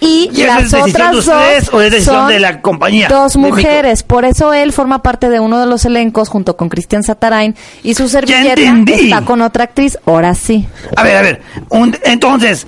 [0.00, 2.40] Y, ¿Y esa las es decisión de otras ustedes dos o es decisión son de
[2.40, 3.08] la compañía?
[3.08, 7.04] Dos mujeres, por eso él forma parte de uno de los elencos junto con Cristian
[7.04, 10.66] Satarain y su servilleta está con otra actriz, ahora sí.
[10.96, 11.42] A ver, a ver.
[11.68, 12.66] Un- entonces,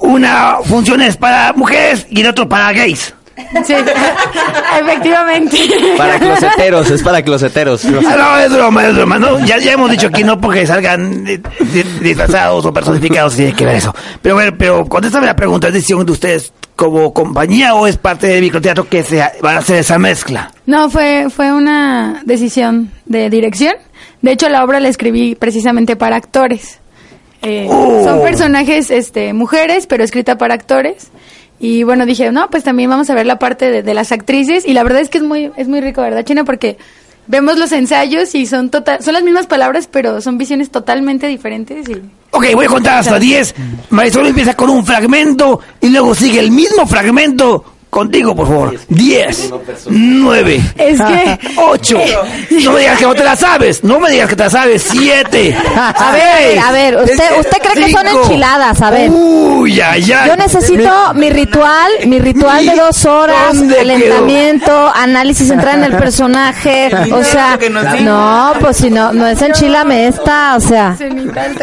[0.00, 3.14] una función es para mujeres y el otro para gays.
[3.64, 3.72] Sí,
[4.80, 5.56] efectivamente.
[5.96, 7.84] Para closeteros, es para closeteros.
[7.84, 9.18] Ah, no, es broma, es broma.
[9.18, 11.40] No, ya, ya hemos dicho que no porque salgan di-
[12.00, 13.94] disfrazados o personificados tiene que ver eso.
[14.22, 18.26] Pero bueno, pero contéstame la pregunta, ¿es decisión de ustedes como compañía o es parte
[18.26, 20.50] del microteatro que se van a hacer esa mezcla?
[20.66, 23.74] No, fue, fue una decisión de dirección.
[24.20, 26.80] De hecho, la obra la escribí precisamente para actores.
[27.42, 28.04] Eh, Oh.
[28.04, 31.08] Son personajes este, mujeres, pero escrita para actores.
[31.60, 34.64] Y bueno, dije, no, pues también vamos a ver la parte de, de las actrices.
[34.66, 36.44] Y la verdad es que es muy, es muy rico, ¿verdad, China?
[36.44, 36.78] Porque
[37.26, 41.88] vemos los ensayos y son total, son las mismas palabras, pero son visiones totalmente diferentes.
[41.88, 41.94] Y
[42.30, 43.54] Ok, voy a contar hasta 10.
[43.90, 47.64] Marisol empieza con un fragmento y luego sigue el mismo fragmento.
[47.90, 48.76] Contigo, por favor.
[48.88, 49.50] 10,
[49.86, 51.38] 9, es que...
[51.56, 51.98] 8.
[52.64, 53.82] No me digas que no te la sabes.
[53.82, 54.82] No me digas que te la sabes.
[54.90, 55.56] 7.
[55.74, 59.10] A ver, a ver, usted, usted cree que son enchiladas, a ver.
[59.10, 60.28] Uy, ay, ay.
[60.28, 65.96] Yo necesito mi ritual, mi ritual de dos horas, ¿Dónde calentamiento, análisis, entrar en el
[65.96, 67.58] personaje, o sea,
[68.02, 70.96] no, pues si no, no es enchilame esta, o sea,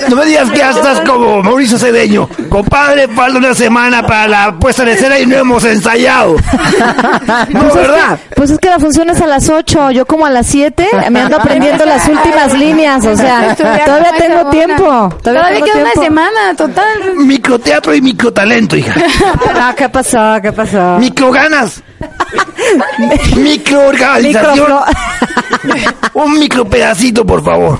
[0.09, 2.29] No me digas que ya estás como Mauricio Cedeño.
[2.49, 6.24] Compadre, falta una semana para la puesta en escena y no hemos ensayado.
[7.49, 8.19] No, Pues es que- ¿verdad?
[8.35, 11.19] pues es que la función es a las 8, yo como a las 7 me
[11.21, 15.91] ando aprendiendo las últimas líneas, o sea, todavía tengo tiempo, todavía, Todavía tengo queda una
[15.91, 16.03] tiempo.
[16.03, 17.15] semana, total.
[17.17, 18.93] Microteatro y microtalento, hija.
[19.53, 20.35] No, ¿qué pasó?
[20.41, 20.97] ¿Qué pasó?
[20.99, 21.81] Microganas.
[23.35, 24.73] Microorganización.
[26.13, 27.79] Un micro pedacito, por favor.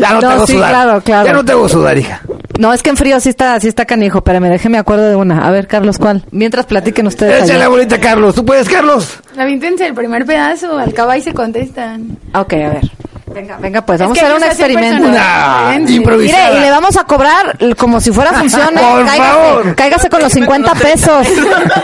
[0.00, 0.70] Ya no, No, te hago sí, sudar.
[0.70, 1.26] claro, claro.
[1.26, 2.20] Ya no te hago sudar, hija.
[2.60, 5.46] No, es que en frío sí está, sí está canijo, espérame, déjeme acuerdo de una.
[5.46, 6.22] A ver, Carlos, ¿cuál?
[6.30, 7.58] Mientras platiquen ustedes Échale allá.
[7.60, 8.34] la bolita, Carlos.
[8.34, 9.18] ¿Tú puedes, Carlos?
[9.38, 12.18] Avíntense el primer pedazo, al cabo ahí se contestan.
[12.34, 12.90] Ok, a ver.
[13.32, 15.08] Venga, venga, pues Es vamos que a hacer un experimento.
[15.08, 16.48] Una improvisada.
[16.48, 18.68] Mire, y le vamos a cobrar como si fuera función.
[18.74, 19.74] Por cáigase, favor.
[19.76, 21.28] cáigase con los 50 pesos.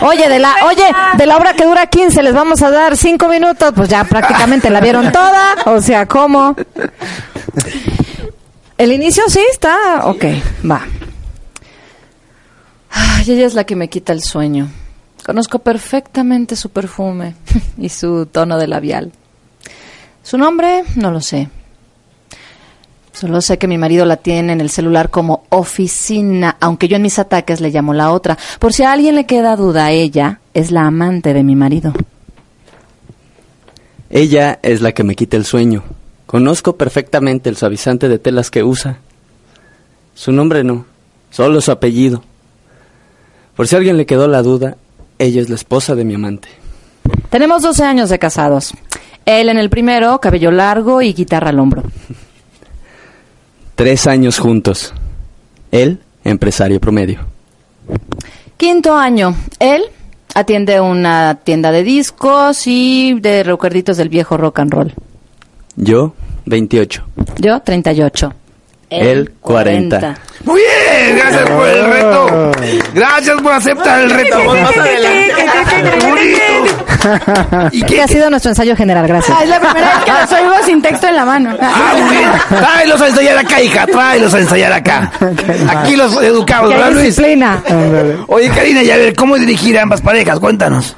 [0.01, 0.85] Oye, de la, oye,
[1.17, 3.71] de la obra que dura 15, les vamos a dar 5 minutos.
[3.75, 5.55] Pues ya prácticamente la vieron toda.
[5.65, 6.53] O sea, ¿cómo?
[8.77, 10.05] El inicio sí está.
[10.05, 10.25] Ok,
[10.69, 10.85] va.
[12.91, 14.69] Ay, ella es la que me quita el sueño.
[15.25, 17.35] Conozco perfectamente su perfume
[17.77, 19.11] y su tono de labial.
[20.23, 21.49] Su nombre no lo sé.
[23.13, 27.01] Solo sé que mi marido la tiene en el celular como oficina, aunque yo en
[27.01, 28.37] mis ataques le llamo la otra.
[28.59, 31.93] Por si a alguien le queda duda, ella es la amante de mi marido.
[34.11, 35.83] Ella es la que me quita el sueño.
[36.27, 38.99] Conozco perfectamente el suavizante de telas que usa.
[40.13, 40.85] Su nombre no,
[41.31, 42.21] solo su apellido.
[43.55, 44.75] Por si a alguien le quedó la duda,
[45.19, 46.49] ella es la esposa de mi amante.
[47.29, 48.73] Tenemos 12 años de casados.
[49.25, 51.83] Él en el primero, cabello largo y guitarra al hombro.
[53.75, 54.93] Tres años juntos.
[55.71, 57.21] Él, empresario promedio.
[58.57, 59.83] Quinto año, él
[60.35, 64.93] atiende una tienda de discos y de recuerditos del viejo rock and roll.
[65.77, 66.13] Yo,
[66.45, 67.03] 28.
[67.37, 68.33] Yo, 38.
[68.89, 70.15] Él, 40.
[70.45, 72.51] Muy bien, gracias por el reto.
[72.93, 74.39] Gracias por aceptar el reto.
[77.71, 78.01] ¿Y Este qué?
[78.01, 79.37] ha sido nuestro ensayo general, gracias.
[79.37, 81.57] Ah, es la primera vez que los oigo sin texto en la mano.
[81.61, 82.29] Ah, muy bien.
[82.49, 83.85] Tráelos a ensayar acá, hija.
[83.87, 85.11] Tráelos a ensayar acá.
[85.75, 87.07] Aquí los educamos, ¿verdad, Luis?
[87.07, 87.61] disciplina.
[88.27, 90.39] Oye, Karina, y a ver, ¿cómo dirigir a ambas parejas?
[90.39, 90.95] Cuéntanos.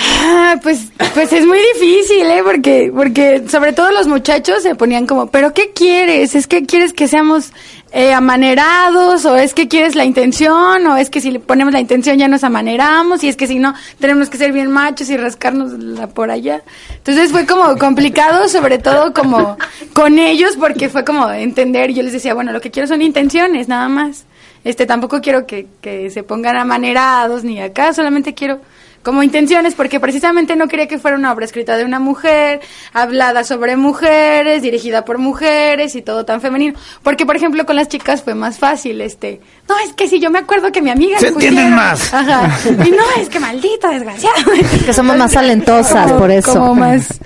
[0.00, 2.42] Ah, pues, pues es muy difícil, ¿eh?
[2.44, 6.34] Porque, porque sobre todo los muchachos se ponían como, ¿pero qué quieres?
[6.34, 7.52] ¿Es que quieres que seamos
[7.90, 9.24] eh, amanerados?
[9.24, 10.86] ¿O es que quieres la intención?
[10.86, 13.24] ¿O es que si le ponemos la intención ya nos amaneramos?
[13.24, 16.62] Y es que si no, tenemos que ser bien machos y rascarnos la por allá.
[16.94, 19.56] Entonces fue como complicado, sobre todo como
[19.94, 21.92] con ellos, porque fue como entender.
[21.92, 24.26] Yo les decía, bueno, lo que quiero son intenciones, nada más.
[24.62, 28.60] Este, tampoco quiero que, que se pongan amanerados ni acá, solamente quiero
[29.02, 32.60] como intenciones, porque precisamente no quería que fuera una obra escrita de una mujer,
[32.92, 36.78] hablada sobre mujeres, dirigida por mujeres y todo tan femenino.
[37.02, 40.30] Porque, por ejemplo, con las chicas fue más fácil, este, no, es que si yo
[40.30, 41.18] me acuerdo que mi amiga...
[41.18, 42.12] Se entienden pusieron- más.
[42.12, 42.58] Ajá.
[42.86, 44.36] Y no, es que maldito, desgraciado.
[44.84, 46.52] Que somos más talentosas, por eso.
[46.52, 47.18] Como más...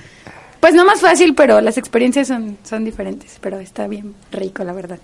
[0.61, 4.73] Pues no más fácil, pero las experiencias son, son diferentes, pero está bien rico, la
[4.73, 4.99] verdad.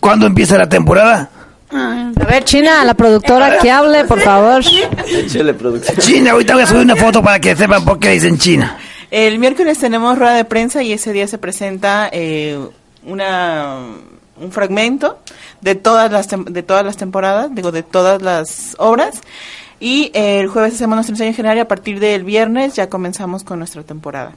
[0.00, 1.30] ¿Cuándo empieza la temporada?
[1.70, 4.62] A ver, China, la productora que hable, por favor.
[4.62, 5.54] Échale.
[5.98, 8.78] China, ahorita voy a subir una foto para que sepan por qué dicen China.
[9.10, 12.58] El miércoles tenemos rueda de prensa y ese día se presenta eh,
[13.04, 13.78] una
[14.38, 15.18] un fragmento
[15.60, 19.22] de todas las de todas las temporadas, digo de todas las obras
[19.80, 23.44] y eh, el jueves hacemos nuestro ensayo general y a partir del viernes ya comenzamos
[23.44, 24.32] con nuestra temporada,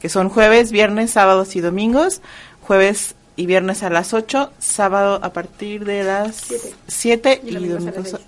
[0.00, 2.20] que son jueves, viernes, sábados y domingos,
[2.62, 6.46] jueves y viernes a las 8, sábado a partir de las
[6.86, 7.84] 7 y, domingos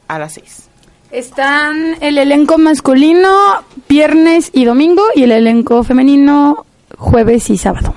[0.07, 0.68] a las 6.
[1.11, 6.66] Están el elenco masculino viernes y domingo y el elenco femenino
[6.99, 7.94] jueves y sábado.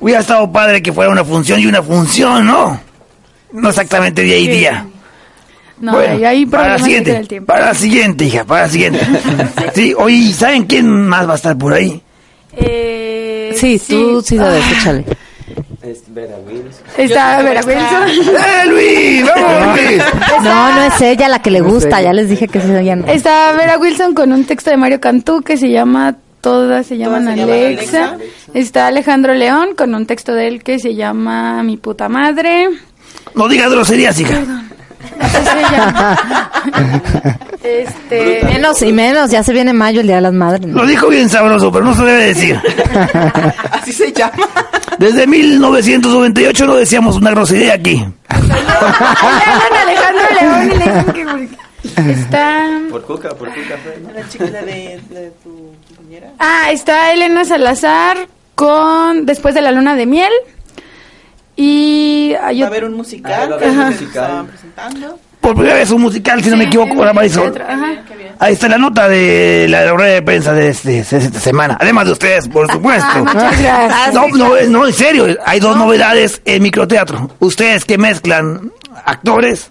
[0.00, 2.80] Hubiera estado padre que fuera una función y una función, ¿no?
[3.52, 4.86] No exactamente día y día.
[5.78, 7.46] No, Bueno, ahí hay para la siguiente, el tiempo.
[7.52, 9.00] para la siguiente, hija, para la siguiente.
[9.74, 12.02] Sí, oye, ¿saben quién más va a estar por ahí?
[12.56, 15.04] Eh, Sí, tú sí sabes, échale.
[15.82, 16.84] Es Vera Wilson.
[16.96, 18.34] Está Vera Wilson.
[18.36, 19.24] ¡Eh, Luis!
[19.34, 20.02] ¡Vamos, Luis!
[20.42, 22.94] No, no es ella la que le gusta, ya les dije que es ella.
[22.94, 23.06] no.
[23.06, 27.24] Está Vera Wilson con un texto de Mario Cantú que se llama Todas se llaman
[27.24, 28.16] se llaman Alexa.
[28.52, 32.68] Está Alejandro León con un texto de él que se llama Mi puta madre.
[33.34, 34.42] No digas groserías, hija.
[35.20, 36.18] Así se llama.
[37.62, 40.66] este, Menos y menos, ya se viene mayo, el Día de las Madres.
[40.66, 40.78] ¿no?
[40.82, 42.60] Lo dijo bien sabroso, pero no se debe decir.
[43.70, 44.34] Así se llama.
[44.98, 48.04] Desde 1998 no decíamos una grosería aquí.
[48.28, 51.22] Alejandro León y le dicen que
[52.12, 53.76] Está Por Cuca, por Cuca.
[54.14, 56.28] La chica de, de tu compañera.
[56.38, 60.32] Ah, está Elena Salazar con Después de la luna de miel.
[61.56, 64.46] Y hay Va a haber un Ah, musical va a haber un musical.
[64.46, 65.18] presentando.
[65.42, 67.52] Por primera vez un musical, si no me equivoco, con la Marisol.
[68.38, 71.76] Ahí está la nota de la rueda de prensa de, este- de esta semana.
[71.80, 73.06] Además de ustedes, por supuesto.
[73.12, 74.14] Ah, muchas gracias.
[74.14, 77.30] No, no, no, en serio, hay dos novedades en microteatro.
[77.40, 78.72] Ustedes que mezclan
[79.04, 79.70] actores,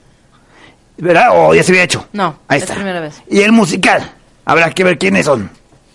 [0.98, 1.30] ¿verdad?
[1.32, 2.06] O ya se había hecho.
[2.14, 2.76] No, Ahí es está.
[2.76, 3.22] primera vez.
[3.30, 4.12] Y el musical,
[4.46, 5.50] habrá que ver quiénes son.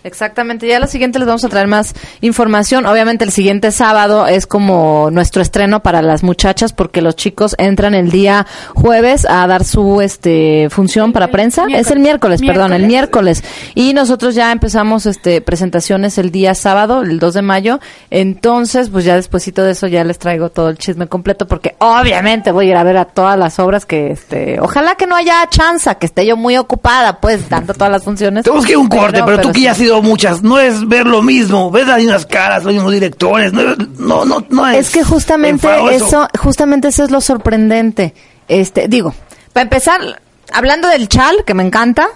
[0.07, 2.85] Exactamente, ya lo siguiente les vamos a traer más información.
[2.85, 7.93] Obviamente el siguiente sábado es como nuestro estreno para las muchachas porque los chicos entran
[7.93, 11.65] el día jueves a dar su este función para prensa.
[11.69, 13.43] Es el miércoles, perdón, el miércoles.
[13.75, 17.79] Y nosotros ya empezamos este presentaciones el día sábado, el 2 de mayo.
[18.09, 22.51] Entonces, pues ya despuesito de eso ya les traigo todo el chisme completo porque obviamente
[22.51, 25.47] voy a ir a ver a todas las obras que este, ojalá que no haya
[25.49, 28.43] chance, que esté yo muy ocupada pues dando todas las funciones.
[28.43, 31.05] Tenemos que ir un corte, pero, tú que ya has ido muchas, no es ver
[31.05, 34.87] lo mismo, ves las mismas caras, los mismos directores, no, no, no, no es.
[34.87, 38.13] Es que justamente eso, justamente eso es lo sorprendente.
[38.47, 39.13] Este, digo,
[39.53, 40.21] para empezar,
[40.51, 42.07] hablando del chal, que me encanta,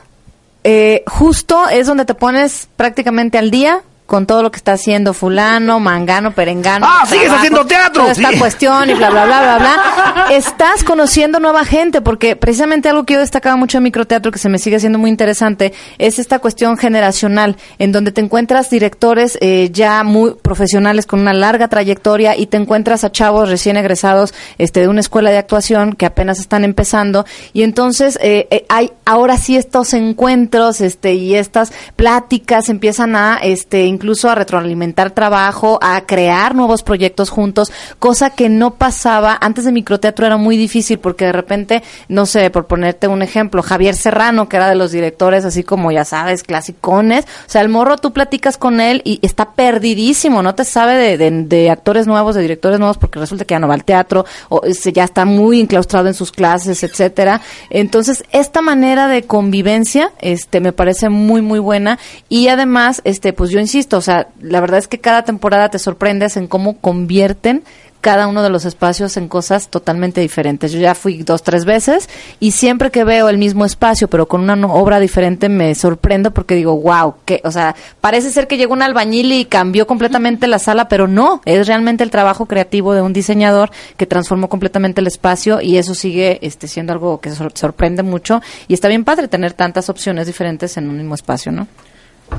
[0.63, 3.81] eh, justo es donde te pones prácticamente al día
[4.11, 6.85] con todo lo que está haciendo fulano, mangano, perengano.
[6.85, 8.39] Ah, sigues haciendo teatro, Toda esta sí.
[8.39, 10.25] cuestión y bla, bla, bla, bla, bla.
[10.31, 14.49] Estás conociendo nueva gente, porque precisamente algo que yo destacaba mucho en microteatro, que se
[14.49, 19.69] me sigue siendo muy interesante, es esta cuestión generacional, en donde te encuentras directores eh,
[19.71, 24.81] ya muy profesionales con una larga trayectoria y te encuentras a chavos recién egresados este,
[24.81, 27.25] de una escuela de actuación que apenas están empezando.
[27.53, 33.37] Y entonces eh, eh, hay ahora sí estos encuentros este, y estas pláticas empiezan a
[33.41, 39.63] este, incluso a retroalimentar trabajo, a crear nuevos proyectos juntos, cosa que no pasaba antes
[39.63, 43.95] de microteatro era muy difícil porque de repente, no sé, por ponerte un ejemplo, Javier
[43.95, 47.97] Serrano, que era de los directores así como ya sabes, clasicones, o sea, el morro
[47.97, 52.41] tú platicas con él y está perdidísimo, no te sabe de, de- actores nuevos, de
[52.41, 56.07] directores nuevos porque resulta que ya no va al teatro o ya está muy enclaustrado
[56.07, 57.39] en sus clases, etcétera.
[57.69, 61.99] Entonces, esta manera de convivencia este me parece muy muy buena
[62.29, 65.79] y además este pues yo insisto, o sea, la verdad es que cada temporada te
[65.79, 67.63] sorprendes en cómo convierten
[68.01, 70.71] cada uno de los espacios en cosas totalmente diferentes.
[70.71, 74.41] Yo ya fui dos, tres veces y siempre que veo el mismo espacio, pero con
[74.41, 78.73] una obra diferente, me sorprendo porque digo, wow, que, o sea, parece ser que llegó
[78.73, 83.03] un albañil y cambió completamente la sala, pero no, es realmente el trabajo creativo de
[83.03, 87.53] un diseñador que transformó completamente el espacio y eso sigue este, siendo algo que sor-
[87.53, 91.67] sorprende mucho y está bien padre tener tantas opciones diferentes en un mismo espacio, ¿no?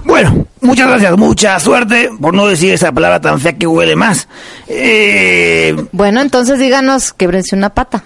[0.05, 4.29] Bueno, muchas gracias, mucha suerte, por no decir esa palabra tan fea que huele más.
[4.67, 8.03] Eh, Bueno, entonces díganos, quebrense una pata.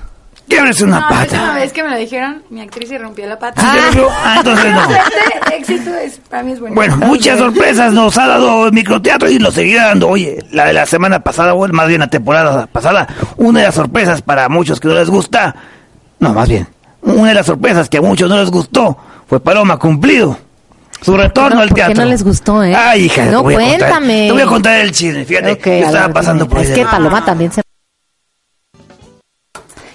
[0.48, 1.54] quiebrese una No, la última pata.
[1.54, 3.60] vez que me lo dijeron, mi actriz se rompió la pata.
[3.60, 4.08] ¿Sí te rompió?
[4.10, 5.56] Ah, entonces no.
[5.56, 6.74] Éxito es, para mí es bueno.
[6.74, 10.08] Bueno, muchas sorpresas nos ha dado el microteatro y lo seguirá dando.
[10.08, 13.08] Oye, la de la semana pasada, o más bien la temporada pasada,
[13.38, 15.54] una de las sorpresas para muchos que no les gusta,
[16.20, 16.66] no, más bien,
[17.02, 18.96] una de las sorpresas que a muchos no les gustó
[19.28, 20.38] fue Paloma Cumplido.
[21.02, 21.62] Su retorno no?
[21.62, 22.04] al ¿Por qué teatro.
[22.04, 22.74] no les gustó, eh?
[22.74, 24.26] Ay, hija, te No, voy a contar- cuéntame.
[24.26, 25.24] te voy a contar el chisme.
[25.24, 26.54] Fíjate, Ok, yo estaba ver, pasando dime.
[26.54, 26.70] por ahí.
[26.72, 27.62] Es que Paloma también se...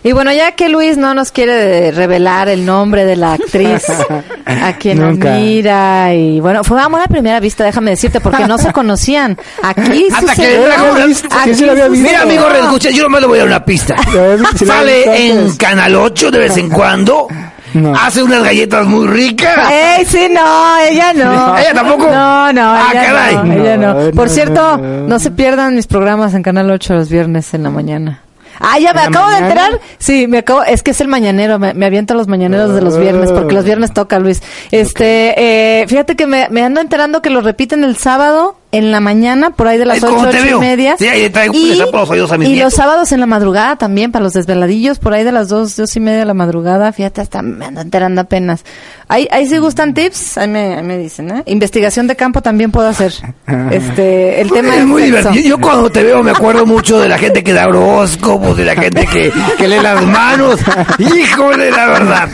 [0.04, 3.84] Y bueno, ya que Luis no nos quiere revelar el nombre de la actriz
[4.48, 5.36] a quien Nunca.
[5.36, 9.38] admira y bueno, fue amor a primera vista, déjame decirte, porque no se conocían.
[9.62, 10.74] Aquí Hasta que sucedió.
[10.92, 12.08] había visto, Aquí sí, había visto.
[12.08, 13.96] Mira, amigo, reescucha, yo nomás le voy a dar una pista.
[14.66, 15.56] Sale en.
[15.58, 17.28] Canal 8 de vez en cuando.
[17.74, 17.94] No.
[17.96, 19.70] Hace unas galletas muy ricas.
[19.72, 20.78] ¡Ey, sí, no!
[20.80, 21.58] Ella no.
[21.58, 22.06] ¿Ella tampoco?
[22.12, 23.36] No, no, Ah, ella caray.
[23.36, 24.12] no, ella no.
[24.12, 25.20] Por cierto, no.
[25.20, 28.22] se pierdan mis programas en Canal 8 los viernes en la mañana.
[28.60, 29.80] Ah, ya me acabo de enterar.
[29.98, 32.96] Sí, me acabo, es que es el mañanero, me, me aviento los mañaneros de los
[32.98, 34.44] viernes, porque los viernes toca Luis.
[34.70, 35.34] Este,
[35.82, 39.52] eh, fíjate que me, me ando enterando que lo repiten el sábado en la mañana,
[39.52, 40.96] por ahí de las ocho, ocho y media.
[40.98, 42.72] Sí, ahí traigo- y, los oídos a mis y nietos.
[42.72, 45.96] los sábados en la madrugada también, para los desveladillos, por ahí de las dos, dos
[45.96, 46.92] y media de la madrugada.
[46.94, 48.64] Fíjate, hasta me ando enterando apenas.
[49.08, 51.44] Ahí, ahí si gustan tips, ahí me, ahí me dicen, ¿eh?
[51.48, 53.14] Investigación de campo también puedo hacer.
[53.72, 55.34] Este, el tema es muy divertido.
[55.44, 58.76] Yo cuando te veo me acuerdo mucho de la gente que da horóscopos, de la
[58.76, 60.60] gente que, que lee las manos.
[60.98, 62.30] Híjole, la verdad.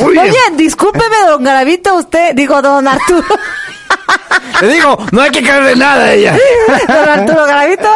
[0.00, 0.28] Muy bien.
[0.28, 3.26] Oye, discúlpeme, don Garavito, usted, digo, don Arturo.
[4.60, 6.36] Te digo, no hay que caerle nada a ella.
[6.88, 7.88] Don Arturo Garavito,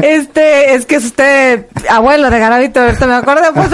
[0.00, 3.68] este, es que es usted abuelo de Garavito, ahorita me acuerdo, pues.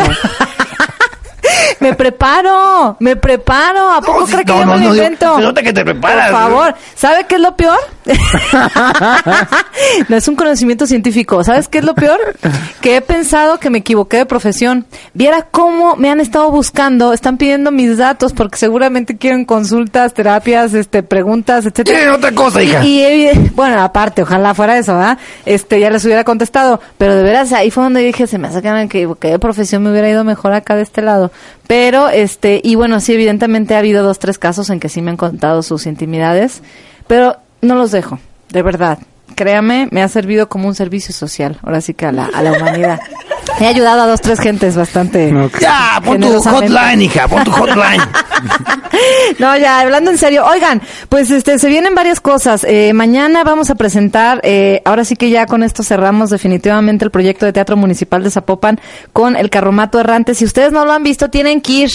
[1.81, 3.91] Me preparo, me preparo.
[3.91, 5.37] ¿A poco No, cree que no, yo no, me lo invento?
[5.37, 6.31] se nota que te preparas.
[6.31, 7.79] Por favor, ¿sabe qué es lo peor?
[10.09, 11.43] no es un conocimiento científico.
[11.45, 12.19] ¿Sabes qué es lo peor?
[12.81, 14.87] Que he pensado que me equivoqué de profesión.
[15.15, 20.75] Viera cómo me han estado buscando, están pidiendo mis datos porque seguramente quieren consultas, terapias,
[20.75, 21.99] este, preguntas, etcétera.
[21.99, 22.85] Quieren otra cosa, hija.
[22.85, 25.19] Y, y, bueno, aparte, ojalá fuera eso, ¿verdad?
[25.47, 26.81] Este, ya les hubiera contestado.
[26.99, 29.83] Pero de veras, ahí fue donde dije, se me hace que me equivoqué de profesión,
[29.83, 31.31] me hubiera ido mejor acá de este lado.
[31.66, 35.11] Pero, este, y bueno, sí, evidentemente ha habido dos, tres casos en que sí me
[35.11, 36.62] han contado sus intimidades.
[37.07, 38.18] Pero no los dejo,
[38.50, 38.98] de verdad.
[39.34, 42.53] Créame, me ha servido como un servicio social, ahora sí que a la, a la
[42.53, 43.00] humanidad.
[43.59, 45.32] He ayudado a dos, tres gentes bastante.
[45.61, 48.03] Ya, pon tu hotline, hija, pon tu hotline.
[49.38, 50.44] No, ya, hablando en serio.
[50.46, 52.64] Oigan, pues este, se vienen varias cosas.
[52.64, 57.11] Eh, mañana vamos a presentar, eh, ahora sí que ya con esto cerramos definitivamente el
[57.11, 58.80] proyecto de Teatro Municipal de Zapopan
[59.12, 60.34] con el Carromato Errante.
[60.34, 61.90] Si ustedes no lo han visto, tienen que ir.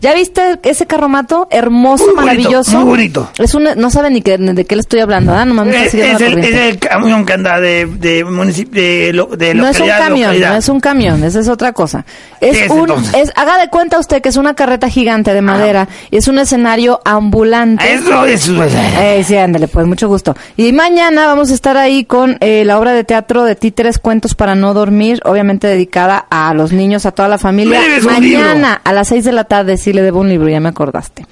[0.00, 1.46] ¿Ya viste ese carromato?
[1.50, 2.78] Hermoso, Muy bonito, maravilloso.
[2.80, 3.30] muy bonito.
[3.38, 5.44] Es un, no saben ni qué- de qué le estoy hablando, ¿ah?
[5.44, 9.26] Me está Es, es el, es el camión que anda de, de municipio, de, lo-
[9.26, 10.50] de No es un camión, localidad.
[10.52, 12.04] no es un camión, esa es otra cosa.
[12.40, 12.90] Es ¿Qué es, un,
[13.36, 17.00] haga de cuenta usted que es una carreta gigante de madera y es un escenario
[17.04, 17.92] ambulante.
[17.92, 18.48] Eso es.
[18.48, 20.34] Eh, sí, ándale, pues mucho gusto.
[20.56, 24.34] Y mañana vamos a estar ahí con eh, la obra de teatro de títeres Cuentos
[24.34, 27.80] para no dormir, obviamente dedicada a los niños, a toda la familia.
[28.02, 31.26] Mañana a las 6 de la tarde, sí le debo un libro, ya me acordaste.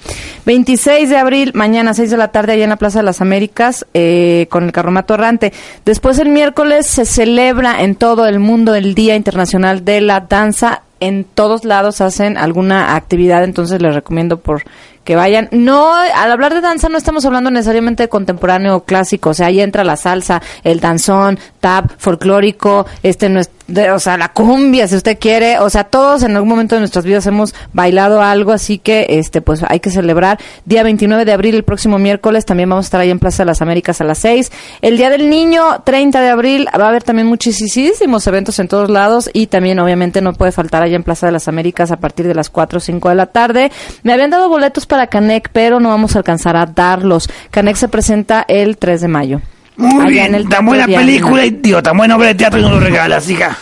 [0.45, 3.85] 26 de abril, mañana 6 de la tarde, allá en la Plaza de las Américas,
[3.95, 5.51] eh, con el Carromato Errante.
[5.83, 10.83] Después el miércoles se celebra en todo el mundo el Día Internacional de la Danza.
[10.99, 14.63] En todos lados hacen alguna actividad, entonces les recomiendo por
[15.07, 15.47] que vayan.
[15.51, 19.47] No, al hablar de danza no estamos hablando necesariamente de contemporáneo o clásico, o sea,
[19.47, 24.29] ahí entra la salsa, el danzón, tap, folclórico, este no es, de- o sea, la
[24.29, 28.21] cumbia, si usted quiere, o sea, todos en algún momento de nuestras vidas hemos bailado
[28.21, 30.39] algo, así que este pues hay que celebrar.
[30.65, 33.47] Día 29 de abril, el próximo miércoles, también vamos a estar ahí en Plaza de
[33.47, 34.51] las Américas a las 6.
[34.81, 38.89] El Día del Niño, 30 de abril, va a haber también muchísimos eventos en todos
[38.89, 42.27] lados y también obviamente no puede faltar allá en Plaza de las Américas a partir
[42.27, 43.71] de las 4 o 5 de la tarde.
[44.03, 47.29] Me habían dado boletos para Canec, pero no vamos a alcanzar a darlos.
[47.51, 49.41] Canec se presenta el 3 de mayo.
[49.77, 52.59] Muy Allá bien, en el tan buena película y tío, tan buena obra de teatro
[52.59, 53.55] y no lo regalas, hija.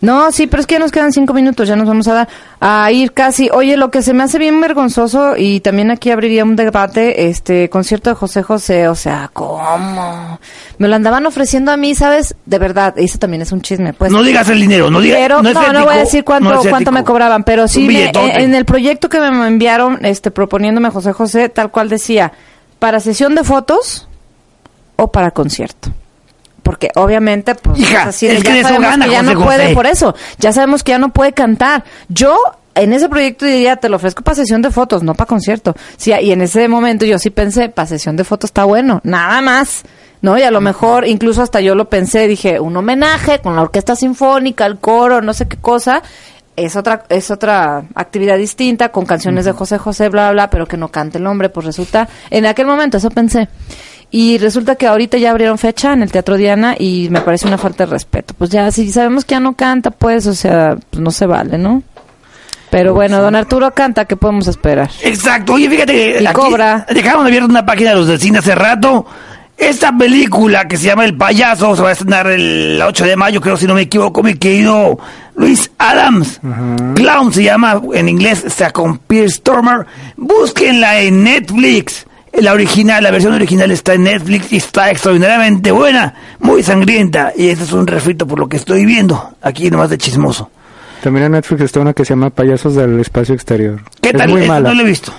[0.00, 2.28] No, sí, pero es que ya nos quedan cinco minutos, ya nos vamos a dar
[2.60, 3.50] a ir casi.
[3.52, 7.68] Oye, lo que se me hace bien vergonzoso y también aquí abriría un debate, este
[7.68, 10.40] concierto de José José, o sea, ¿cómo?
[10.78, 12.34] Me lo andaban ofreciendo a mí, ¿sabes?
[12.46, 14.10] De verdad, eso también es un chisme, pues.
[14.10, 15.18] no digas el dinero, no digas.
[15.20, 17.86] Pero no, es no, ético, voy a decir cuánto, no cuánto me cobraban, pero sí
[17.86, 22.32] me- en, en el proyecto que me enviaron, este, proponiéndome José José, tal cual decía,
[22.78, 24.08] para sesión de fotos
[24.96, 25.90] o para concierto.
[26.62, 29.34] Porque obviamente, pues, Hija, es así de, es que ya sabemos gana que ya José
[29.34, 29.74] no puede José.
[29.74, 30.14] por eso.
[30.38, 31.84] Ya sabemos que ya no puede cantar.
[32.08, 32.36] Yo
[32.74, 35.74] en ese proyecto diría, te lo ofrezco para sesión de fotos, no para concierto.
[35.96, 39.40] Sí, y en ese momento yo sí pensé, para sesión de fotos está bueno, nada
[39.40, 39.82] más.
[40.20, 40.38] ¿No?
[40.38, 43.96] Y a lo mejor, incluso hasta yo lo pensé, dije, un homenaje con la orquesta
[43.96, 46.00] sinfónica, el coro, no sé qué cosa.
[46.54, 50.66] Es otra, es otra actividad distinta, con canciones de José José, bla, bla, bla, pero
[50.66, 53.48] que no cante el hombre, pues resulta, en aquel momento eso pensé.
[54.14, 57.56] Y resulta que ahorita ya abrieron fecha en el Teatro Diana y me parece una
[57.56, 58.34] falta de respeto.
[58.36, 61.56] Pues ya, si sabemos que ya no canta, pues, o sea, pues no se vale,
[61.56, 61.82] ¿no?
[62.70, 64.90] Pero bueno, don Arturo canta, ¿qué podemos esperar?
[65.02, 65.54] Exacto.
[65.54, 66.86] Oye, fíjate que Y aquí cobra.
[66.92, 69.06] dejaron abierta una página de los del cine hace rato.
[69.56, 73.40] Esta película que se llama El Payaso se va a estrenar el 8 de mayo,
[73.40, 74.98] creo si no me equivoco, mi querido
[75.36, 76.40] Luis Adams.
[76.94, 79.86] Clown se llama en inglés, está con Pierce Stormer.
[80.16, 82.06] Búsquenla en Netflix.
[82.40, 87.32] La original, la versión original está en Netflix y está extraordinariamente buena, muy sangrienta.
[87.36, 90.50] Y este es un refrito por lo que estoy viendo, aquí nomás de chismoso.
[91.02, 93.80] También en Netflix está una que se llama Payasos del Espacio Exterior.
[94.00, 94.30] ¿Qué es tal?
[94.30, 95.12] muy Esta mala, No lo he visto.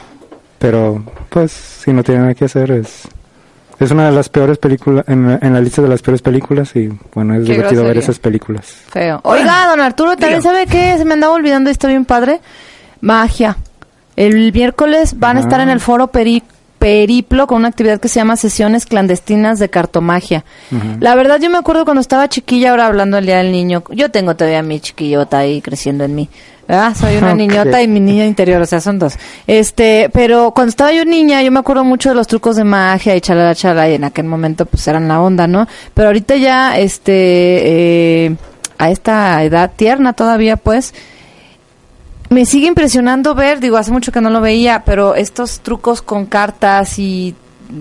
[0.58, 3.02] pero pues si no tiene nada que hacer es...
[3.80, 6.90] Es una de las peores películas, en, en la lista de las peores películas y
[7.14, 8.66] bueno, es Qué divertido ver esas películas.
[8.90, 9.20] Feo.
[9.24, 12.40] Oiga, don Arturo, también sabe que se me andaba olvidando, y está bien padre.
[13.02, 13.58] Magia.
[14.16, 15.44] El miércoles van a Ah.
[15.44, 16.44] estar en el foro Peri-
[16.84, 20.44] periplo con una actividad que se llama sesiones clandestinas de cartomagia.
[21.00, 24.12] La verdad yo me acuerdo cuando estaba chiquilla, ahora hablando del Día del Niño, yo
[24.12, 26.30] tengo todavía mi chiquillota ahí creciendo en mí.
[26.68, 26.94] ¿verdad?
[26.96, 29.14] Soy una niñota y mi niña interior, o sea, son dos.
[29.48, 33.16] Este, pero cuando estaba yo niña, yo me acuerdo mucho de los trucos de magia
[33.16, 35.68] y chalala chala, y en aquel momento pues eran la onda, ¿no?
[35.94, 38.36] Pero ahorita ya, este, eh,
[38.78, 40.94] a esta edad tierna todavía, pues,
[42.34, 46.26] me sigue impresionando ver, digo, hace mucho que no lo veía, pero estos trucos con
[46.26, 47.36] cartas y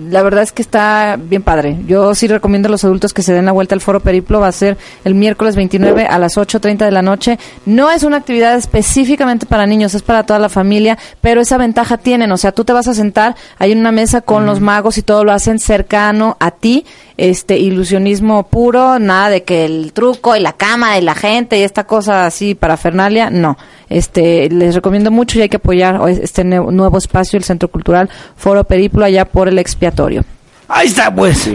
[0.09, 1.77] la verdad es que está bien padre.
[1.85, 4.47] Yo sí recomiendo a los adultos que se den la vuelta al Foro Periplo, va
[4.47, 7.37] a ser el miércoles 29 a las 8.30 de la noche.
[7.65, 11.97] No es una actividad específicamente para niños, es para toda la familia, pero esa ventaja
[11.97, 15.03] tienen, o sea, tú te vas a sentar, hay una mesa con los magos y
[15.03, 16.85] todo lo hacen cercano a ti,
[17.17, 21.63] este ilusionismo puro, nada de que el truco y la cama y la gente y
[21.63, 23.57] esta cosa así parafernalia, no.
[23.89, 28.09] Este, les recomiendo mucho y hay que apoyar este nue- nuevo espacio, el Centro Cultural
[28.35, 30.23] Foro Periplo, allá por el expiatorio.
[30.67, 31.47] Ahí está, pues.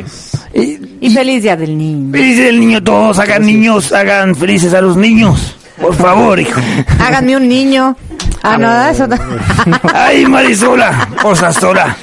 [0.55, 2.13] Y, Y feliz día del niño.
[2.13, 5.57] feliz el niño, todos hagan niños, hagan felices a los niños.
[5.81, 6.61] Por favor, hijo.
[7.01, 7.97] Háganme un niño.
[8.43, 9.17] Ah, no, eso no.
[9.95, 11.97] Ay, Marisola, Osasola.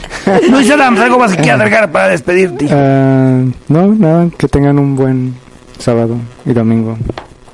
[0.50, 2.68] Luis Adams, algo más que quieras agregar para despedirte.
[2.72, 5.36] Ah, no, nada, que tengan un buen
[5.80, 6.98] sábado y domingo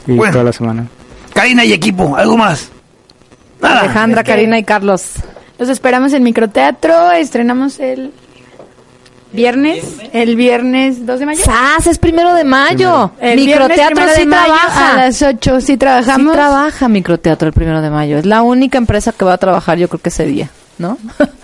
[0.07, 0.32] y Bueno.
[0.34, 0.86] toda la semana.
[1.34, 2.69] Karina y equipo, algo más.
[3.61, 3.82] Nada.
[3.82, 5.13] Alejandra, Karina y Carlos.
[5.59, 7.11] Los esperamos en microteatro.
[7.11, 8.11] Estrenamos el
[9.34, 9.84] viernes.
[10.13, 11.43] El viernes 2 de mayo.
[11.43, 11.88] ¡Sas!
[11.88, 13.11] Es primero de mayo.
[13.19, 14.93] El viernes Microteatro primero sí de mayo trabaja.
[14.93, 16.34] A las 8 sí Sí trabajamos.
[16.34, 18.17] trabaja Microteatro el primero de mayo.
[18.17, 20.97] Es la única empresa que va a trabajar, yo creo que ese día, ¿no?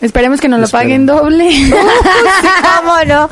[0.00, 0.82] Esperemos que nos lo Espero.
[0.82, 1.48] paguen doble.
[2.78, 3.28] ¿Cómo no?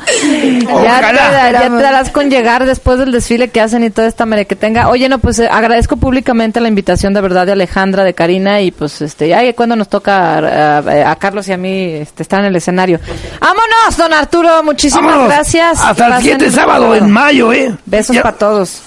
[0.83, 1.15] Ya te,
[1.53, 4.89] ya te darás con llegar después del desfile que hacen y toda esta merequetenga.
[4.89, 8.71] Oye, no, pues eh, agradezco públicamente la invitación de verdad de Alejandra, de Karina y
[8.71, 10.37] pues este, ya cuando nos toca
[10.77, 12.99] a, a Carlos y a mí este, estar en el escenario.
[13.39, 14.61] ¡Vámonos, don Arturo!
[14.63, 15.27] Muchísimas Vámonos.
[15.33, 15.79] gracias.
[15.81, 16.95] Hasta el siguiente sábado sábado.
[16.95, 17.73] en mayo, ¿eh?
[17.85, 18.81] Besos para todos.